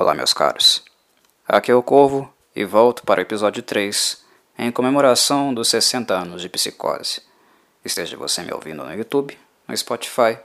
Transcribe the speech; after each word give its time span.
Olá, 0.00 0.14
meus 0.14 0.32
caros. 0.32 0.82
Aqui 1.46 1.70
é 1.70 1.74
o 1.74 1.82
Corvo 1.82 2.32
e 2.56 2.64
volto 2.64 3.02
para 3.02 3.18
o 3.18 3.22
episódio 3.22 3.62
3 3.62 4.24
em 4.58 4.72
comemoração 4.72 5.52
dos 5.52 5.68
60 5.68 6.14
anos 6.14 6.40
de 6.40 6.48
psicose. 6.48 7.20
Esteja 7.84 8.16
você 8.16 8.40
me 8.40 8.50
ouvindo 8.50 8.82
no 8.82 8.94
YouTube, 8.94 9.38
no 9.68 9.76
Spotify 9.76 10.38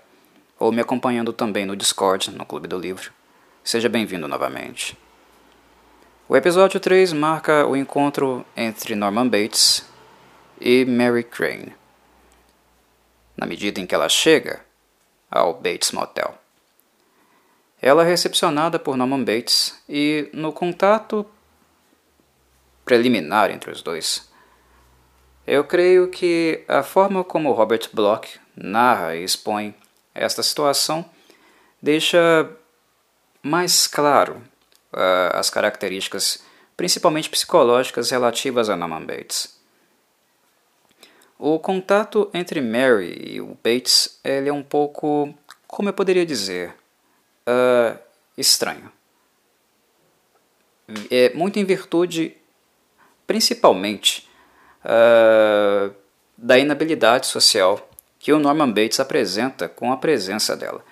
ou 0.60 0.74
me 0.74 0.82
acompanhando 0.82 1.32
também 1.32 1.66
no 1.66 1.74
Discord, 1.74 2.32
no 2.32 2.46
Clube 2.46 2.68
do 2.68 2.78
Livro. 2.78 3.14
Seja 3.64 3.88
bem-vindo 3.88 4.28
novamente. 4.28 4.98
O 6.28 6.36
episódio 6.36 6.78
3 6.78 7.14
marca 7.14 7.66
o 7.66 7.78
encontro 7.78 8.46
entre 8.58 8.94
Norman 8.94 9.30
Bates 9.30 9.86
e 10.60 10.84
Mary 10.84 11.24
Crane. 11.24 11.74
Na 13.38 13.46
medida 13.46 13.80
em 13.80 13.88
que 13.88 13.96
ela 13.96 14.10
chega 14.10 14.66
ao 15.32 15.54
Bates 15.54 15.94
Motel. 15.94 16.45
Ela 17.86 18.02
é 18.02 18.08
recepcionada 18.08 18.80
por 18.80 18.98
Norman 18.98 19.24
Bates 19.24 19.80
e, 19.88 20.28
no 20.34 20.52
contato 20.52 21.24
preliminar 22.84 23.52
entre 23.52 23.70
os 23.70 23.84
dois, 23.84 24.28
eu 25.46 25.64
creio 25.64 26.10
que 26.10 26.64
a 26.68 26.82
forma 26.82 27.24
como 27.24 27.52
Robert 27.52 27.88
Bloch 27.94 28.40
narra 28.56 29.16
e 29.16 29.24
expõe 29.24 29.76
esta 30.16 30.42
situação 30.42 31.06
deixa 31.80 32.50
mais 33.44 33.86
claro 33.86 34.42
uh, 34.92 35.38
as 35.38 35.52
características, 35.52 36.44
principalmente 36.76 37.30
psicológicas, 37.30 38.10
relativas 38.10 38.68
a 38.68 38.76
Norman 38.76 39.06
Bates. 39.06 39.60
O 41.38 41.60
contato 41.60 42.32
entre 42.34 42.62
Mary 42.62 43.16
e 43.28 43.40
o 43.40 43.56
Bates 43.64 44.20
ele 44.24 44.50
é 44.50 44.54
um 44.54 44.64
pouco, 44.64 45.32
como 45.68 45.90
eu 45.90 45.94
poderia 45.94 46.26
dizer, 46.26 46.74
uh, 47.48 47.98
estranho. 48.38 48.92
É 51.10 51.34
muito 51.34 51.58
em 51.58 51.66
virtude, 51.66 52.36
principalmente, 53.26 54.30
uh, 54.84 55.94
da 56.38 56.58
inabilidade 56.60 57.28
social 57.28 57.90
que 58.20 58.34
o 58.34 58.40
Norman 58.40 58.72
Bates 58.72 59.00
apresenta 59.00 59.68
com 59.70 59.92
a 59.92 59.98
presença 59.98 60.56
dela. 60.56 60.84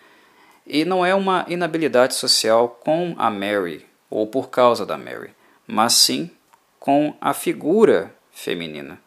E 0.65 0.85
não 0.85 1.05
é 1.05 1.13
uma 1.13 1.45
inabilidade 1.47 2.15
social 2.15 2.69
com 2.69 3.15
a 3.17 3.29
Mary 3.29 3.85
ou 4.09 4.27
por 4.27 4.49
causa 4.49 4.85
da 4.85 4.97
Mary, 4.97 5.31
mas 5.67 5.93
sim 5.93 6.31
com 6.79 7.15
a 7.19 7.33
figura 7.33 8.13
feminina. 8.31 8.99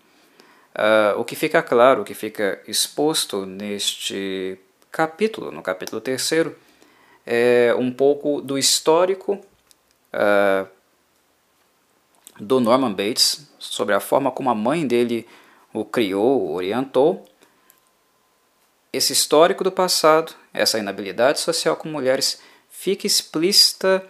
Uh, 0.75 1.19
o 1.19 1.25
que 1.25 1.35
fica 1.35 1.63
claro, 1.63 2.03
o 2.03 2.05
que 2.05 2.15
fica 2.15 2.61
exposto 2.69 3.47
neste 3.47 4.59
capítulo, 4.91 5.51
no 5.51 5.63
capítulo 5.63 6.01
terceiro, 6.01 6.55
é 7.27 7.75
um 7.77 7.91
pouco 7.91 8.41
do 8.41 8.57
histórico 8.57 9.41
uh, 10.15 10.69
do 12.39 12.61
Norman 12.61 12.93
Bates, 12.93 13.51
sobre 13.59 13.95
a 13.95 14.01
forma 14.01 14.31
como 14.31 14.49
a 14.49 14.55
mãe 14.55 14.87
dele 14.87 15.27
o 15.73 15.85
criou, 15.85 16.43
o 16.43 16.55
orientou. 16.55 17.27
Esse 18.93 19.13
histórico 19.13 19.65
do 19.65 19.73
passado, 19.73 20.33
essa 20.55 20.79
inabilidade 20.79 21.41
social 21.41 21.77
com 21.77 21.89
mulheres, 21.89 22.41
fica 22.71 23.07
explícita 23.07 24.05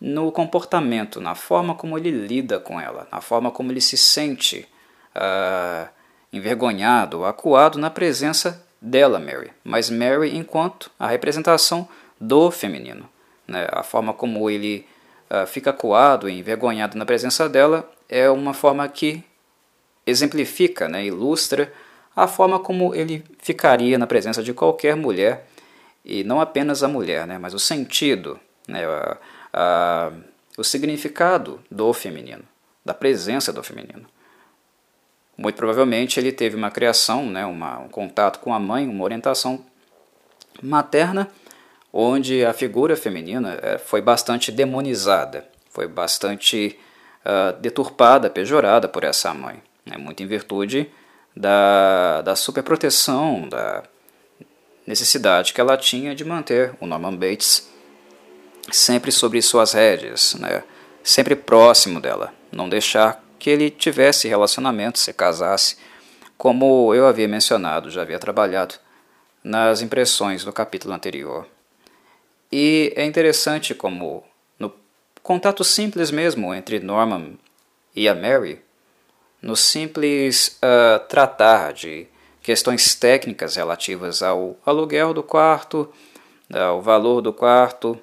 no 0.00 0.30
comportamento, 0.30 1.20
na 1.20 1.34
forma 1.34 1.74
como 1.74 1.96
ele 1.98 2.10
lida 2.10 2.60
com 2.60 2.80
ela, 2.80 3.08
na 3.10 3.20
forma 3.20 3.50
como 3.50 3.72
ele 3.72 3.80
se 3.80 3.96
sente 3.96 4.68
uh, 5.16 5.88
envergonhado, 6.32 7.24
acuado 7.24 7.78
na 7.78 7.90
presença 7.90 8.64
dela, 8.80 9.18
Mary, 9.18 9.50
mas 9.64 9.90
Mary 9.90 10.36
enquanto 10.36 10.90
a 10.98 11.08
representação 11.08 11.88
do 12.20 12.50
feminino. 12.50 13.08
Né? 13.46 13.66
A 13.70 13.82
forma 13.82 14.12
como 14.12 14.48
ele 14.50 14.86
uh, 15.30 15.46
fica 15.46 15.70
acuado 15.70 16.28
e 16.28 16.38
envergonhado 16.38 16.96
na 16.98 17.06
presença 17.06 17.48
dela 17.48 17.88
é 18.08 18.28
uma 18.30 18.54
forma 18.54 18.88
que 18.88 19.24
exemplifica, 20.06 20.88
né, 20.88 21.04
ilustra 21.04 21.70
a 22.16 22.26
forma 22.26 22.58
como 22.58 22.94
ele 22.94 23.22
ficaria 23.38 23.98
na 23.98 24.06
presença 24.06 24.42
de 24.42 24.54
qualquer 24.54 24.96
mulher, 24.96 25.46
e 26.04 26.24
não 26.24 26.40
apenas 26.40 26.82
a 26.82 26.88
mulher, 26.88 27.26
né, 27.26 27.38
mas 27.38 27.52
o 27.52 27.58
sentido, 27.58 28.40
né, 28.66 28.82
o 30.56 30.64
significado 30.64 31.60
do 31.70 31.92
feminino, 31.92 32.42
da 32.84 32.94
presença 32.94 33.52
do 33.52 33.62
feminino. 33.62 34.06
Muito 35.36 35.56
provavelmente 35.56 36.18
ele 36.18 36.32
teve 36.32 36.56
uma 36.56 36.70
criação, 36.70 37.26
né, 37.26 37.44
uma, 37.44 37.78
um 37.78 37.88
contato 37.88 38.40
com 38.40 38.52
a 38.52 38.58
mãe, 38.58 38.88
uma 38.88 39.04
orientação 39.04 39.64
materna, 40.62 41.28
onde 41.92 42.44
a 42.44 42.52
figura 42.52 42.96
feminina 42.96 43.58
eh, 43.62 43.78
foi 43.78 44.00
bastante 44.00 44.52
demonizada, 44.52 45.48
foi 45.70 45.86
bastante 45.86 46.78
uh, 47.24 47.58
deturpada, 47.60 48.28
pejorada 48.28 48.88
por 48.88 49.04
essa 49.04 49.32
mãe, 49.32 49.62
né, 49.86 49.96
muito 49.96 50.22
em 50.22 50.26
virtude 50.26 50.90
da, 51.36 52.22
da 52.22 52.36
superproteção, 52.36 53.48
da 53.48 53.84
necessidade 54.86 55.52
que 55.52 55.60
ela 55.60 55.76
tinha 55.76 56.14
de 56.14 56.24
manter 56.24 56.74
o 56.80 56.86
Norman 56.86 57.14
Bates 57.14 57.68
sempre 58.70 59.12
sobre 59.12 59.40
suas 59.40 59.72
rédeas, 59.72 60.34
né, 60.34 60.62
sempre 61.02 61.36
próximo 61.36 62.00
dela, 62.00 62.34
não 62.50 62.68
deixar 62.68 63.22
que 63.38 63.48
ele 63.48 63.70
tivesse 63.70 64.28
relacionamento, 64.28 64.98
se 64.98 65.12
casasse, 65.12 65.76
como 66.36 66.94
eu 66.94 67.06
havia 67.06 67.28
mencionado, 67.28 67.90
já 67.90 68.02
havia 68.02 68.18
trabalhado 68.18 68.74
nas 69.42 69.80
impressões 69.80 70.44
do 70.44 70.52
capítulo 70.52 70.92
anterior. 70.92 71.46
E 72.50 72.92
é 72.96 73.04
interessante 73.04 73.74
como 73.74 74.24
no 74.58 74.72
contato 75.22 75.62
simples 75.62 76.10
mesmo 76.10 76.54
entre 76.54 76.80
Norman 76.80 77.38
e 77.94 78.08
a 78.08 78.14
Mary, 78.14 78.60
no 79.40 79.54
simples 79.54 80.58
uh, 80.62 81.06
tratar 81.08 81.72
de 81.72 82.06
questões 82.42 82.94
técnicas 82.94 83.56
relativas 83.56 84.22
ao 84.22 84.56
aluguel 84.64 85.12
do 85.12 85.22
quarto, 85.22 85.92
ao 86.52 86.80
valor 86.80 87.20
do 87.20 87.32
quarto, 87.32 87.98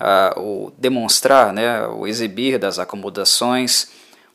uh, 0.00 0.40
o 0.40 0.72
demonstrar, 0.78 1.52
né, 1.52 1.86
o 1.88 2.06
exibir 2.06 2.58
das 2.58 2.78
acomodações, 2.78 3.90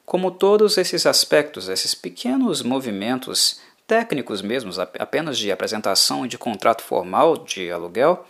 como 0.05 0.29
todos 0.29 0.77
esses 0.77 1.05
aspectos, 1.05 1.69
esses 1.69 1.95
pequenos 1.95 2.61
movimentos 2.61 3.61
técnicos 3.87 4.41
mesmos, 4.41 4.77
apenas 4.79 5.37
de 5.37 5.51
apresentação 5.51 6.25
e 6.25 6.27
de 6.27 6.37
contrato 6.37 6.83
formal 6.83 7.37
de 7.37 7.71
aluguel, 7.71 8.25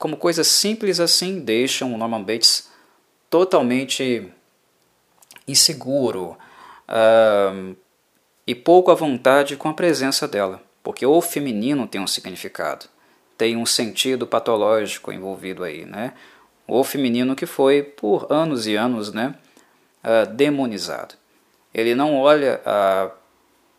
como 0.00 0.16
coisas 0.16 0.46
simples 0.46 0.98
assim, 0.98 1.40
deixam 1.40 1.92
o 1.92 1.98
Norman 1.98 2.22
Bates 2.22 2.70
totalmente 3.28 4.32
inseguro 5.46 6.38
uh, 6.88 7.76
e 8.46 8.54
pouco 8.54 8.90
à 8.90 8.94
vontade 8.94 9.58
com 9.58 9.68
a 9.68 9.74
presença 9.74 10.26
dela, 10.26 10.62
porque 10.82 11.04
o 11.04 11.20
feminino 11.20 11.86
tem 11.86 12.00
um 12.00 12.06
significado, 12.06 12.86
tem 13.36 13.58
um 13.58 13.66
sentido 13.66 14.26
patológico 14.26 15.12
envolvido 15.12 15.62
aí, 15.62 15.84
né? 15.84 16.14
O 16.66 16.82
feminino 16.82 17.36
que 17.36 17.44
foi 17.44 17.82
por 17.82 18.26
anos 18.32 18.66
e 18.66 18.76
anos, 18.76 19.12
né? 19.12 19.34
uh, 20.02 20.32
demonizado. 20.32 21.14
Ele 21.74 21.94
não 21.94 22.18
olha 22.18 22.62
a 22.64 23.10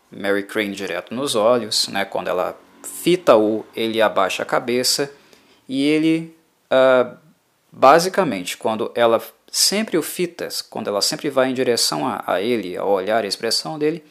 Mary 0.08 0.44
Crane 0.44 0.72
direto 0.72 1.12
nos 1.12 1.34
olhos, 1.34 1.88
né? 1.88 2.04
quando 2.04 2.28
ela 2.28 2.56
fita-o, 3.02 3.66
ele 3.74 4.00
abaixa 4.00 4.44
a 4.44 4.46
cabeça 4.46 5.12
e 5.74 5.86
ele, 5.86 6.36
uh, 6.70 7.16
basicamente, 7.72 8.58
quando 8.58 8.92
ela 8.94 9.22
sempre 9.50 9.96
o 9.96 10.02
fita, 10.02 10.46
quando 10.68 10.88
ela 10.88 11.00
sempre 11.00 11.30
vai 11.30 11.48
em 11.48 11.54
direção 11.54 12.06
a, 12.06 12.22
a 12.26 12.42
ele, 12.42 12.76
ao 12.76 12.90
olhar 12.90 13.24
a 13.24 13.26
expressão 13.26 13.78
dele, 13.78 14.04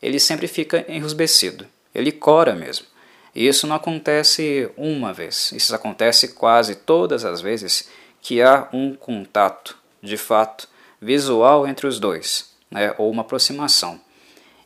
ele 0.00 0.18
sempre 0.18 0.48
fica 0.48 0.86
enrusbecido, 0.88 1.66
ele 1.94 2.10
cora 2.10 2.54
mesmo. 2.54 2.86
E 3.34 3.46
isso 3.46 3.66
não 3.66 3.76
acontece 3.76 4.70
uma 4.74 5.12
vez, 5.12 5.52
isso 5.52 5.74
acontece 5.74 6.28
quase 6.28 6.74
todas 6.74 7.26
as 7.26 7.42
vezes 7.42 7.90
que 8.22 8.40
há 8.40 8.66
um 8.72 8.94
contato, 8.94 9.76
de 10.02 10.16
fato, 10.16 10.66
visual 10.98 11.68
entre 11.68 11.86
os 11.86 12.00
dois, 12.00 12.54
né, 12.70 12.94
ou 12.96 13.10
uma 13.10 13.20
aproximação. 13.20 14.00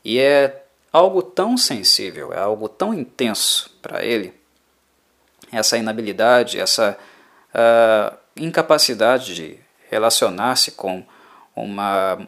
E 0.05 0.21
é 0.21 0.63
algo 0.93 1.23
tão 1.25 1.57
sensível, 1.57 2.33
é 2.33 2.39
algo 2.39 2.69
tão 2.69 2.95
intenso 2.95 3.77
para 3.83 4.05
ele, 4.05 4.39
essa 5.53 5.77
inabilidade, 5.77 6.59
essa 6.59 6.97
uh, 7.55 8.17
incapacidade 8.37 9.35
de 9.35 9.59
relacionar-se 9.91 10.73
com 10.73 11.05
uma, 11.55 12.19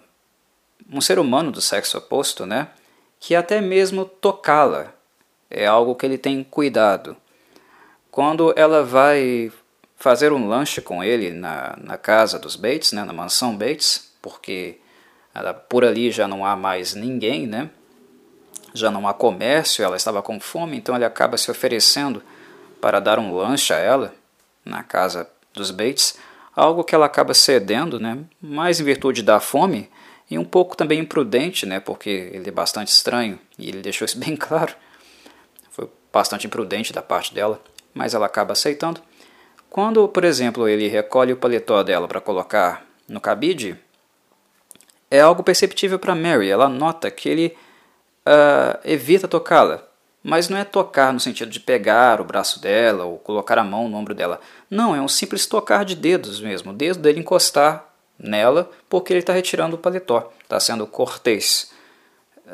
um 0.91 1.01
ser 1.01 1.19
humano 1.19 1.53
do 1.53 1.61
sexo 1.61 1.99
oposto, 1.99 2.45
né, 2.45 2.69
que 3.21 3.35
até 3.35 3.61
mesmo 3.61 4.05
tocá-la 4.05 4.93
é 5.51 5.67
algo 5.67 5.95
que 5.95 6.05
ele 6.05 6.19
tem 6.19 6.43
cuidado. 6.43 7.17
Quando 8.11 8.53
ela 8.57 8.83
vai 8.83 9.53
fazer 9.97 10.33
um 10.33 10.49
lanche 10.49 10.81
com 10.81 11.03
ele 11.03 11.31
na, 11.31 11.77
na 11.81 11.97
casa 11.97 12.39
dos 12.39 12.57
Bates, 12.57 12.93
né, 12.93 13.05
na 13.05 13.13
mansão 13.13 13.57
Bates, 13.57 14.13
porque 14.21 14.79
ela, 15.35 15.55
por 15.55 15.85
ali 15.85 16.11
já 16.11 16.27
não 16.27 16.45
há 16.45 16.57
mais 16.57 16.95
ninguém, 16.95 17.47
né? 17.47 17.71
já 18.75 18.91
não 18.91 19.07
há 19.07 19.15
comércio, 19.15 19.85
ela 19.85 19.97
estava 19.97 20.23
com 20.23 20.41
fome, 20.41 20.77
então 20.77 20.95
ele 20.95 21.05
acaba 21.05 21.37
se 21.37 21.51
oferecendo 21.51 22.23
para 22.83 22.99
dar 22.99 23.21
um 23.21 23.33
lanche 23.33 23.73
a 23.73 23.79
ela 23.79 24.13
na 24.65 24.83
casa 24.83 25.31
dos 25.55 25.71
Bates, 25.71 26.19
algo 26.55 26.83
que 26.83 26.97
ela 26.97 27.07
acaba 27.07 27.33
cedendo, 27.33 28.01
né, 28.01 28.19
mais 28.41 28.81
em 28.81 28.85
virtude 28.85 29.23
da 29.23 29.39
fome 29.39 29.89
e 30.29 30.37
um 30.37 30.45
pouco 30.45 30.77
também 30.77 30.99
imprudente, 30.99 31.65
né, 31.65 31.79
porque 31.79 32.11
ele 32.33 32.49
é 32.49 32.53
bastante 32.53 32.89
estranho 32.89 33.39
e 33.57 33.69
ele 33.69 33.81
deixou 33.81 34.05
isso 34.05 34.19
bem 34.21 34.35
claro. 34.35 34.75
Foi 35.71 35.89
bastante 36.13 36.49
imprudente 36.49 36.93
da 36.93 37.01
parte 37.01 37.33
dela, 37.33 37.63
mas 37.95 38.15
ela 38.15 38.27
acaba 38.27 38.53
aceitando. 38.53 39.01
Quando, 39.71 40.09
por 40.09 40.25
exemplo, 40.25 40.69
ele 40.69 40.89
recolhe 40.89 41.33
o 41.33 41.37
paletó 41.37 41.85
dela 41.85 42.09
para 42.09 42.21
colocar 42.21 42.85
no 43.09 43.21
cabide, 43.21 43.79
é 45.09 45.21
algo 45.21 45.45
perceptível 45.45 46.01
para 46.01 46.17
Mary. 46.17 46.51
Ela 46.51 46.69
nota 46.69 47.11
que 47.13 47.29
ele 47.29 47.57
uh, 48.27 48.79
evita 48.85 49.29
tocá-la, 49.29 49.87
mas 50.23 50.49
não 50.49 50.57
é 50.57 50.65
tocar 50.65 51.13
no 51.13 51.21
sentido 51.21 51.51
de 51.51 51.59
pegar 51.61 52.21
o 52.21 52.25
braço 52.25 52.61
dela 52.61 53.05
ou 53.05 53.19
colocar 53.19 53.59
a 53.59 53.65
mão 53.65 53.89
no 53.89 53.97
ombro 53.97 54.15
dela. 54.15 54.41
Não, 54.71 54.95
é 54.95 55.01
um 55.01 55.09
simples 55.09 55.47
tocar 55.47 55.85
de 55.85 55.97
dedos 55.97 56.41
mesmo, 56.41 56.71
o 56.71 56.75
dedo 56.75 57.01
dele 57.01 57.21
encostar 57.21 57.93
nela 58.19 58.71
porque 58.89 59.13
ele 59.13 59.21
está 59.21 59.33
retirando 59.33 59.77
o 59.77 59.79
paletó, 59.79 60.33
está 60.43 60.61
sendo 60.61 60.87
cortês. 60.87 61.73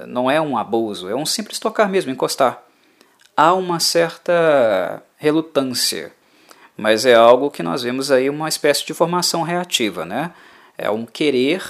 Não 0.07 0.31
é 0.31 0.41
um 0.41 0.57
abuso, 0.57 1.09
é 1.09 1.15
um 1.15 1.27
simples 1.27 1.59
tocar 1.59 1.89
mesmo, 1.89 2.11
encostar. 2.11 2.63
Há 3.37 3.53
uma 3.55 3.81
certa 3.81 5.03
relutância, 5.17 6.13
mas 6.77 7.05
é 7.05 7.15
algo 7.15 7.51
que 7.51 7.63
nós 7.63 7.83
vemos 7.83 8.11
aí 8.11 8.31
uma 8.31 8.49
espécie 8.49 8.87
de 8.87 8.95
formação 8.95 9.43
reativa, 9.43 10.05
né? 10.05 10.33
É 10.77 10.91
um 10.91 11.05
querer, 11.05 11.63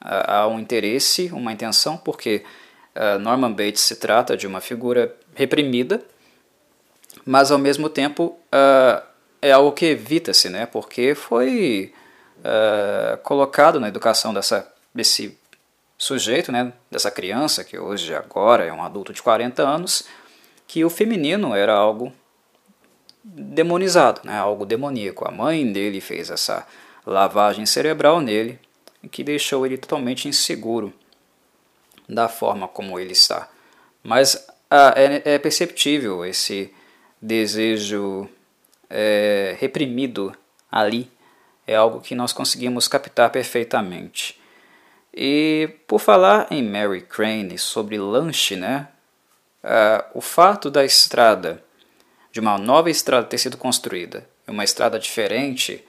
há 0.00 0.46
um 0.46 0.60
interesse, 0.60 1.30
uma 1.32 1.52
intenção, 1.52 1.96
porque 1.96 2.44
uh, 2.94 3.18
Norman 3.18 3.52
Bates 3.52 3.80
se 3.80 3.96
trata 3.96 4.36
de 4.36 4.46
uma 4.46 4.60
figura 4.60 5.14
reprimida, 5.34 6.02
mas 7.24 7.50
ao 7.50 7.58
mesmo 7.58 7.88
tempo 7.88 8.36
uh, 8.52 9.02
é 9.40 9.52
algo 9.52 9.72
que 9.72 9.86
evita-se, 9.86 10.48
né? 10.48 10.66
Porque 10.66 11.14
foi 11.14 11.92
uh, 12.38 13.18
colocado 13.18 13.78
na 13.78 13.88
educação 13.88 14.32
dessa, 14.32 14.70
desse 14.94 15.38
sujeito, 15.98 16.50
né? 16.50 16.72
Dessa 16.90 17.10
criança 17.10 17.64
que 17.64 17.78
hoje 17.78 18.14
agora 18.14 18.64
é 18.64 18.72
um 18.72 18.82
adulto 18.82 19.12
de 19.12 19.22
40 19.22 19.62
anos, 19.62 20.04
que 20.66 20.84
o 20.84 20.90
feminino 20.90 21.54
era 21.54 21.74
algo 21.74 22.12
demonizado, 23.22 24.20
né? 24.24 24.36
Algo 24.36 24.66
demoníaco. 24.66 25.26
A 25.26 25.30
mãe 25.30 25.70
dele 25.70 26.00
fez 26.00 26.30
essa 26.30 26.66
lavagem 27.06 27.66
cerebral 27.66 28.20
nele, 28.20 28.58
que 29.10 29.22
deixou 29.22 29.66
ele 29.66 29.76
totalmente 29.76 30.28
inseguro 30.28 30.92
da 32.08 32.28
forma 32.28 32.68
como 32.68 32.98
ele 32.98 33.12
está. 33.12 33.48
Mas 34.02 34.46
ah, 34.76 34.92
é, 34.96 35.34
é, 35.34 35.38
perceptível 35.38 36.24
esse 36.24 36.74
desejo 37.22 38.28
é, 38.90 39.56
reprimido 39.60 40.36
ali. 40.68 41.08
É 41.64 41.76
algo 41.76 42.00
que 42.00 42.12
nós 42.12 42.32
conseguimos 42.32 42.88
captar 42.88 43.30
perfeitamente. 43.30 44.40
E 45.14 45.70
por 45.86 46.00
falar 46.00 46.48
em 46.50 46.60
Mary 46.60 47.02
Crane 47.02 47.56
sobre 47.56 47.96
lanche, 47.98 48.56
né? 48.56 48.88
Ah, 49.62 50.06
o 50.12 50.20
fato 50.20 50.68
da 50.72 50.84
estrada, 50.84 51.62
de 52.32 52.40
uma 52.40 52.58
nova 52.58 52.90
estrada 52.90 53.28
ter 53.28 53.38
sido 53.38 53.56
construída, 53.56 54.28
uma 54.44 54.64
estrada 54.64 54.98
diferente 54.98 55.86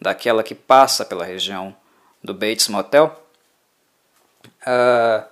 daquela 0.00 0.42
que 0.42 0.54
passa 0.54 1.04
pela 1.04 1.24
região 1.24 1.76
do 2.24 2.34
Bates 2.34 2.66
Motel, 2.66 3.24
uh, 4.66 5.24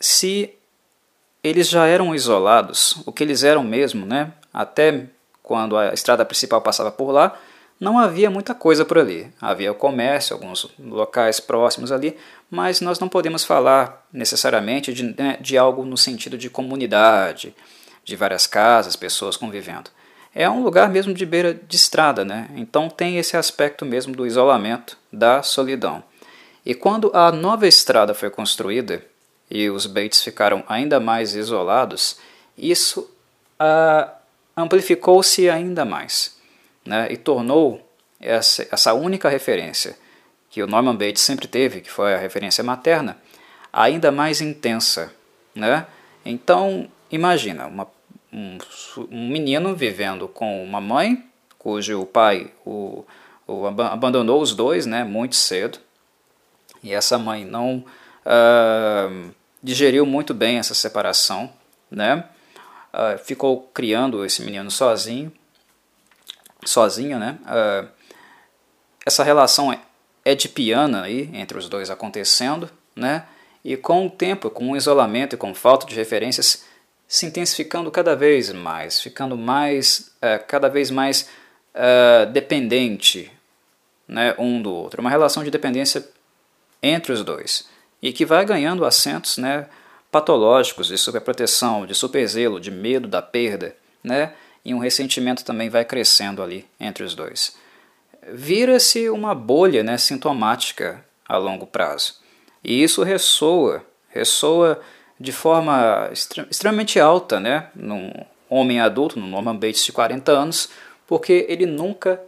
se 0.00 0.58
eles 1.42 1.68
já 1.68 1.86
eram 1.86 2.14
isolados, 2.14 3.02
o 3.06 3.12
que 3.12 3.24
eles 3.24 3.42
eram 3.42 3.62
mesmo, 3.62 4.04
né? 4.04 4.32
Até 4.52 5.06
quando 5.42 5.76
a 5.76 5.92
estrada 5.92 6.24
principal 6.24 6.60
passava 6.60 6.90
por 6.90 7.10
lá, 7.10 7.36
não 7.80 7.98
havia 7.98 8.30
muita 8.30 8.54
coisa 8.54 8.84
por 8.84 8.98
ali. 8.98 9.32
Havia 9.40 9.72
o 9.72 9.74
comércio, 9.74 10.34
alguns 10.34 10.68
locais 10.78 11.40
próximos 11.40 11.90
ali, 11.90 12.16
mas 12.50 12.82
nós 12.82 13.00
não 13.00 13.08
podemos 13.08 13.42
falar 13.42 14.06
necessariamente 14.12 14.92
de, 14.92 15.14
né, 15.18 15.38
de 15.40 15.56
algo 15.56 15.84
no 15.84 15.96
sentido 15.96 16.36
de 16.36 16.50
comunidade, 16.50 17.54
de 18.04 18.16
várias 18.16 18.46
casas, 18.46 18.96
pessoas 18.96 19.36
convivendo. 19.36 19.90
É 20.34 20.48
um 20.48 20.62
lugar 20.62 20.90
mesmo 20.90 21.14
de 21.14 21.24
beira 21.24 21.54
de 21.54 21.74
estrada, 21.74 22.24
né? 22.24 22.48
Então 22.54 22.88
tem 22.88 23.16
esse 23.16 23.36
aspecto 23.36 23.84
mesmo 23.84 24.14
do 24.14 24.26
isolamento, 24.26 24.96
da 25.12 25.42
solidão. 25.42 26.04
E 26.64 26.74
quando 26.74 27.10
a 27.14 27.32
nova 27.32 27.66
estrada 27.66 28.14
foi 28.14 28.30
construída, 28.30 29.02
e 29.50 29.68
os 29.68 29.86
Bates 29.86 30.22
ficaram 30.22 30.62
ainda 30.68 31.00
mais 31.00 31.34
isolados, 31.34 32.18
isso 32.56 33.10
ah, 33.58 34.12
amplificou-se 34.56 35.48
ainda 35.50 35.84
mais 35.84 36.38
né, 36.84 37.08
e 37.10 37.16
tornou 37.16 37.86
essa, 38.20 38.66
essa 38.70 38.94
única 38.94 39.28
referência 39.28 39.96
que 40.50 40.62
o 40.62 40.66
Norman 40.66 40.94
Bates 40.94 41.22
sempre 41.22 41.46
teve, 41.46 41.80
que 41.80 41.90
foi 41.90 42.14
a 42.14 42.18
referência 42.18 42.62
materna, 42.62 43.16
ainda 43.72 44.10
mais 44.10 44.40
intensa. 44.40 45.12
Né? 45.54 45.86
Então, 46.24 46.88
imagina 47.10 47.66
uma, 47.66 47.86
um, 48.32 48.58
um 49.10 49.28
menino 49.28 49.74
vivendo 49.74 50.26
com 50.28 50.62
uma 50.62 50.80
mãe 50.80 51.24
cujo 51.58 52.06
pai 52.06 52.50
o, 52.64 53.04
o 53.46 53.66
abandonou 53.66 54.40
os 54.40 54.54
dois 54.54 54.86
né, 54.86 55.04
muito 55.04 55.36
cedo, 55.36 55.78
e 56.82 56.92
essa 56.94 57.18
mãe 57.18 57.44
não 57.44 57.84
uh, 58.24 59.30
digeriu 59.62 60.06
muito 60.06 60.32
bem 60.32 60.58
essa 60.58 60.74
separação, 60.74 61.52
né? 61.90 62.24
Uh, 62.92 63.18
ficou 63.24 63.70
criando 63.72 64.24
esse 64.24 64.42
menino 64.42 64.70
sozinho, 64.70 65.32
sozinho, 66.64 67.18
né? 67.18 67.38
Uh, 67.42 67.88
essa 69.06 69.22
relação 69.22 69.72
é, 69.72 69.80
é 70.24 70.34
de 70.34 70.48
piana 70.48 71.02
aí 71.02 71.30
entre 71.32 71.56
os 71.56 71.68
dois 71.68 71.90
acontecendo, 71.90 72.70
né? 72.96 73.26
E 73.64 73.76
com 73.76 74.06
o 74.06 74.10
tempo, 74.10 74.50
com 74.50 74.70
o 74.70 74.76
isolamento 74.76 75.34
e 75.34 75.38
com 75.38 75.54
falta 75.54 75.86
de 75.86 75.94
referências, 75.94 76.64
se 77.06 77.26
intensificando 77.26 77.90
cada 77.90 78.16
vez 78.16 78.50
mais, 78.52 79.00
ficando 79.00 79.36
mais, 79.36 80.12
uh, 80.16 80.44
cada 80.46 80.68
vez 80.68 80.90
mais 80.90 81.28
dependente, 82.32 83.30
né, 84.08 84.34
um 84.36 84.60
do 84.60 84.74
outro, 84.74 85.00
uma 85.00 85.08
relação 85.08 85.44
de 85.44 85.52
dependência 85.52 86.04
entre 86.82 87.12
os 87.12 87.22
dois 87.22 87.68
e 88.02 88.12
que 88.12 88.24
vai 88.24 88.44
ganhando 88.44 88.84
assentos 88.84 89.36
né, 89.36 89.66
patológicos 90.10 90.88
de 90.88 90.98
superproteção, 90.98 91.86
de 91.86 91.94
superzelo, 91.94 92.60
de 92.60 92.70
medo 92.70 93.06
da 93.06 93.22
perda, 93.22 93.76
né, 94.02 94.32
e 94.64 94.74
um 94.74 94.78
ressentimento 94.78 95.44
também 95.44 95.68
vai 95.68 95.84
crescendo 95.84 96.42
ali 96.42 96.66
entre 96.78 97.04
os 97.04 97.14
dois. 97.14 97.56
Vira-se 98.32 99.08
uma 99.08 99.34
bolha 99.34 99.82
né, 99.82 99.96
sintomática 99.96 101.04
a 101.26 101.36
longo 101.36 101.66
prazo. 101.66 102.16
E 102.62 102.82
isso 102.82 103.02
ressoa, 103.02 103.84
ressoa 104.08 104.80
de 105.18 105.32
forma 105.32 106.10
extremamente 106.12 106.98
alta 107.00 107.40
né, 107.40 107.68
num 107.74 108.12
homem 108.48 108.80
adulto, 108.80 109.18
no 109.18 109.26
Norman 109.26 109.56
Bates 109.56 109.84
de 109.84 109.92
40 109.92 110.32
anos, 110.32 110.68
porque 111.06 111.46
ele 111.48 111.66
nunca 111.66 112.20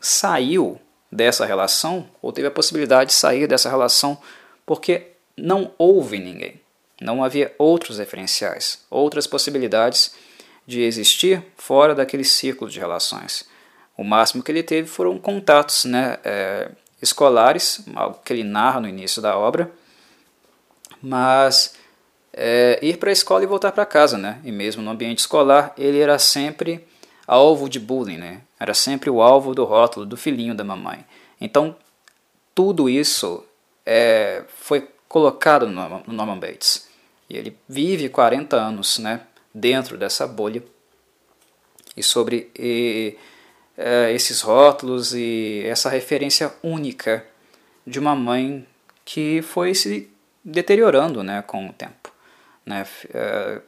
saiu 0.00 0.80
dessa 1.10 1.46
relação, 1.46 2.06
ou 2.20 2.32
teve 2.32 2.48
a 2.48 2.50
possibilidade 2.50 3.10
de 3.10 3.16
sair 3.16 3.46
dessa 3.46 3.70
relação 3.70 4.18
porque 4.64 5.08
não 5.36 5.72
houve 5.78 6.18
ninguém. 6.18 6.60
Não 7.00 7.24
havia 7.24 7.54
outros 7.58 7.98
referenciais, 7.98 8.84
outras 8.90 9.26
possibilidades 9.26 10.14
de 10.66 10.82
existir 10.82 11.44
fora 11.56 11.94
daquele 11.94 12.24
círculo 12.24 12.70
de 12.70 12.78
relações. 12.78 13.46
O 13.96 14.04
máximo 14.04 14.42
que 14.42 14.50
ele 14.50 14.62
teve 14.62 14.88
foram 14.88 15.18
contatos 15.18 15.84
né, 15.84 16.18
é, 16.24 16.70
escolares, 17.02 17.82
algo 17.94 18.18
que 18.24 18.32
ele 18.32 18.44
narra 18.44 18.80
no 18.80 18.88
início 18.88 19.20
da 19.20 19.36
obra, 19.36 19.70
mas 21.02 21.74
é, 22.32 22.78
ir 22.82 22.96
para 22.96 23.10
a 23.10 23.12
escola 23.12 23.44
e 23.44 23.46
voltar 23.46 23.72
para 23.72 23.84
casa, 23.84 24.16
né? 24.16 24.40
E 24.42 24.50
mesmo 24.50 24.82
no 24.82 24.90
ambiente 24.90 25.18
escolar, 25.18 25.72
ele 25.76 26.00
era 26.00 26.18
sempre 26.18 26.84
alvo 27.26 27.68
de 27.68 27.78
bullying, 27.78 28.16
né? 28.16 28.40
Era 28.58 28.74
sempre 28.74 29.10
o 29.10 29.22
alvo 29.22 29.54
do 29.54 29.64
rótulo 29.64 30.06
do 30.06 30.16
filhinho 30.16 30.54
da 30.54 30.64
mamãe. 30.64 31.04
Então, 31.40 31.76
tudo 32.54 32.88
isso 32.88 33.44
é, 33.84 34.44
foi 34.48 34.88
colocado 35.08 35.66
no 35.66 36.02
Norman 36.06 36.38
Bates. 36.38 36.88
E 37.28 37.36
ele 37.36 37.56
vive 37.68 38.08
40 38.08 38.56
anos 38.56 38.98
né, 38.98 39.20
dentro 39.52 39.96
dessa 39.96 40.26
bolha. 40.26 40.62
E 41.96 42.02
sobre 42.02 42.50
e, 42.58 43.16
é, 43.76 44.12
esses 44.12 44.40
rótulos 44.40 45.14
e 45.14 45.62
essa 45.66 45.88
referência 45.88 46.52
única 46.62 47.24
de 47.86 47.98
uma 47.98 48.16
mãe 48.16 48.66
que 49.04 49.42
foi 49.42 49.74
se 49.74 50.10
deteriorando 50.44 51.22
né, 51.22 51.42
com 51.42 51.68
o 51.68 51.72
tempo. 51.72 52.12
Né, 52.66 52.86
é, 53.12 53.60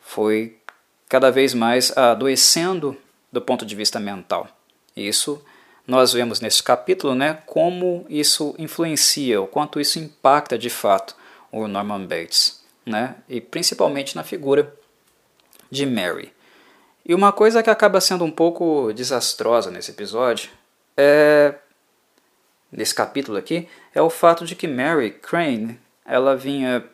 foi 0.00 0.58
cada 1.08 1.30
vez 1.30 1.54
mais 1.54 1.96
adoecendo 1.96 2.96
do 3.30 3.40
ponto 3.40 3.66
de 3.66 3.74
vista 3.74 3.98
mental. 3.98 4.48
Isso 4.96 5.42
nós 5.86 6.12
vemos 6.12 6.40
nesse 6.40 6.62
capítulo 6.62 7.14
né, 7.14 7.38
como 7.46 8.06
isso 8.08 8.54
influencia, 8.58 9.40
o 9.40 9.46
quanto 9.46 9.80
isso 9.80 9.98
impacta 9.98 10.56
de 10.56 10.70
fato 10.70 11.16
o 11.50 11.66
Norman 11.68 12.06
Bates, 12.06 12.62
né, 12.86 13.16
e 13.28 13.40
principalmente 13.40 14.16
na 14.16 14.22
figura 14.22 14.74
de 15.70 15.84
Mary. 15.84 16.32
E 17.04 17.14
uma 17.14 17.32
coisa 17.32 17.62
que 17.62 17.70
acaba 17.70 18.00
sendo 18.00 18.24
um 18.24 18.30
pouco 18.30 18.92
desastrosa 18.92 19.70
nesse 19.70 19.90
episódio 19.90 20.50
é, 20.96 21.54
nesse 22.70 22.94
capítulo 22.94 23.36
aqui 23.36 23.68
é 23.94 24.00
o 24.00 24.08
fato 24.08 24.44
de 24.44 24.54
que 24.54 24.68
Mary 24.68 25.10
Crane 25.10 25.80
ela 26.04 26.36
vinha 26.36 26.84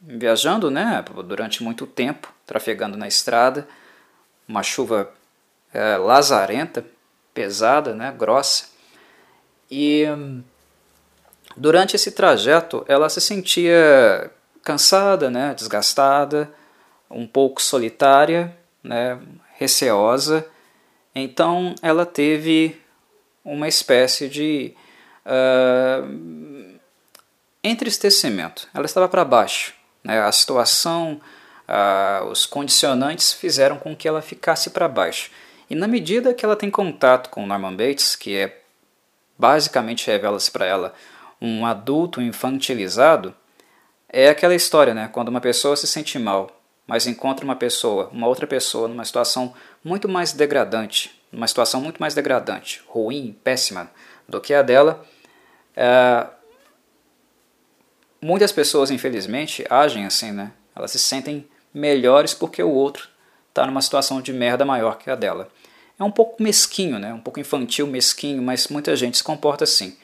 viajando 0.00 0.70
né, 0.70 1.04
durante 1.24 1.62
muito 1.62 1.86
tempo, 1.86 2.32
trafegando 2.44 2.96
na 2.96 3.08
estrada, 3.08 3.66
uma 4.46 4.62
chuva 4.62 5.12
é, 5.72 5.96
lazarenta, 5.96 6.84
pesada, 7.36 7.94
né, 7.94 8.14
grossa, 8.16 8.64
e 9.70 10.06
durante 11.54 11.94
esse 11.94 12.12
trajeto 12.12 12.82
ela 12.88 13.10
se 13.10 13.20
sentia 13.20 14.30
cansada, 14.62 15.30
né, 15.30 15.52
desgastada, 15.54 16.50
um 17.10 17.26
pouco 17.26 17.60
solitária, 17.60 18.56
né, 18.82 19.20
receosa, 19.58 20.46
então 21.14 21.74
ela 21.82 22.06
teve 22.06 22.80
uma 23.44 23.68
espécie 23.68 24.28
de 24.28 24.74
uh, 25.26 26.78
entristecimento. 27.62 28.66
Ela 28.74 28.86
estava 28.86 29.08
para 29.08 29.24
baixo. 29.24 29.74
Né? 30.02 30.20
A 30.20 30.32
situação, 30.32 31.20
uh, 31.68 32.24
os 32.26 32.46
condicionantes 32.46 33.32
fizeram 33.32 33.76
com 33.76 33.94
que 33.94 34.08
ela 34.08 34.22
ficasse 34.22 34.70
para 34.70 34.88
baixo. 34.88 35.30
E 35.68 35.74
na 35.74 35.88
medida 35.88 36.34
que 36.34 36.44
ela 36.44 36.56
tem 36.56 36.70
contato 36.70 37.30
com 37.30 37.46
Norman 37.46 37.74
Bates, 37.74 38.14
que 38.14 38.36
é 38.36 38.60
basicamente 39.38 40.06
revela-se 40.06 40.50
para 40.50 40.66
ela 40.66 40.94
um 41.40 41.66
adulto 41.66 42.22
infantilizado, 42.22 43.34
é 44.08 44.28
aquela 44.28 44.54
história, 44.54 44.94
né? 44.94 45.08
Quando 45.12 45.28
uma 45.28 45.40
pessoa 45.40 45.76
se 45.76 45.86
sente 45.86 46.18
mal 46.18 46.56
mas 46.86 47.06
encontra 47.06 47.44
uma 47.44 47.56
pessoa, 47.56 48.08
uma 48.12 48.28
outra 48.28 48.46
pessoa, 48.46 48.86
numa 48.86 49.04
situação 49.04 49.52
muito 49.82 50.08
mais 50.08 50.32
degradante, 50.32 51.20
numa 51.32 51.48
situação 51.48 51.80
muito 51.80 51.98
mais 51.98 52.14
degradante, 52.14 52.82
ruim, 52.86 53.36
péssima 53.42 53.90
do 54.28 54.40
que 54.40 54.54
a 54.54 54.62
dela, 54.62 55.04
é, 55.74 56.26
muitas 58.22 58.52
pessoas, 58.52 58.90
infelizmente, 58.90 59.66
agem 59.68 60.06
assim, 60.06 60.30
né? 60.30 60.52
Elas 60.74 60.92
se 60.92 60.98
sentem 60.98 61.48
melhores 61.74 62.32
porque 62.32 62.62
o 62.62 62.70
outro 62.70 63.08
está 63.56 63.66
numa 63.66 63.80
situação 63.80 64.20
de 64.20 64.34
merda 64.34 64.66
maior 64.66 64.98
que 64.98 65.10
a 65.10 65.14
dela. 65.14 65.48
É 65.98 66.04
um 66.04 66.10
pouco 66.10 66.42
mesquinho, 66.42 66.98
né? 66.98 67.14
Um 67.14 67.20
pouco 67.20 67.40
infantil, 67.40 67.86
mesquinho, 67.86 68.42
mas 68.42 68.68
muita 68.68 68.94
gente 68.94 69.16
se 69.16 69.24
comporta 69.24 69.64
assim. 69.64 69.96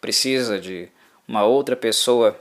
Precisa 0.00 0.60
de 0.60 0.88
uma 1.26 1.44
outra 1.44 1.74
pessoa 1.74 2.40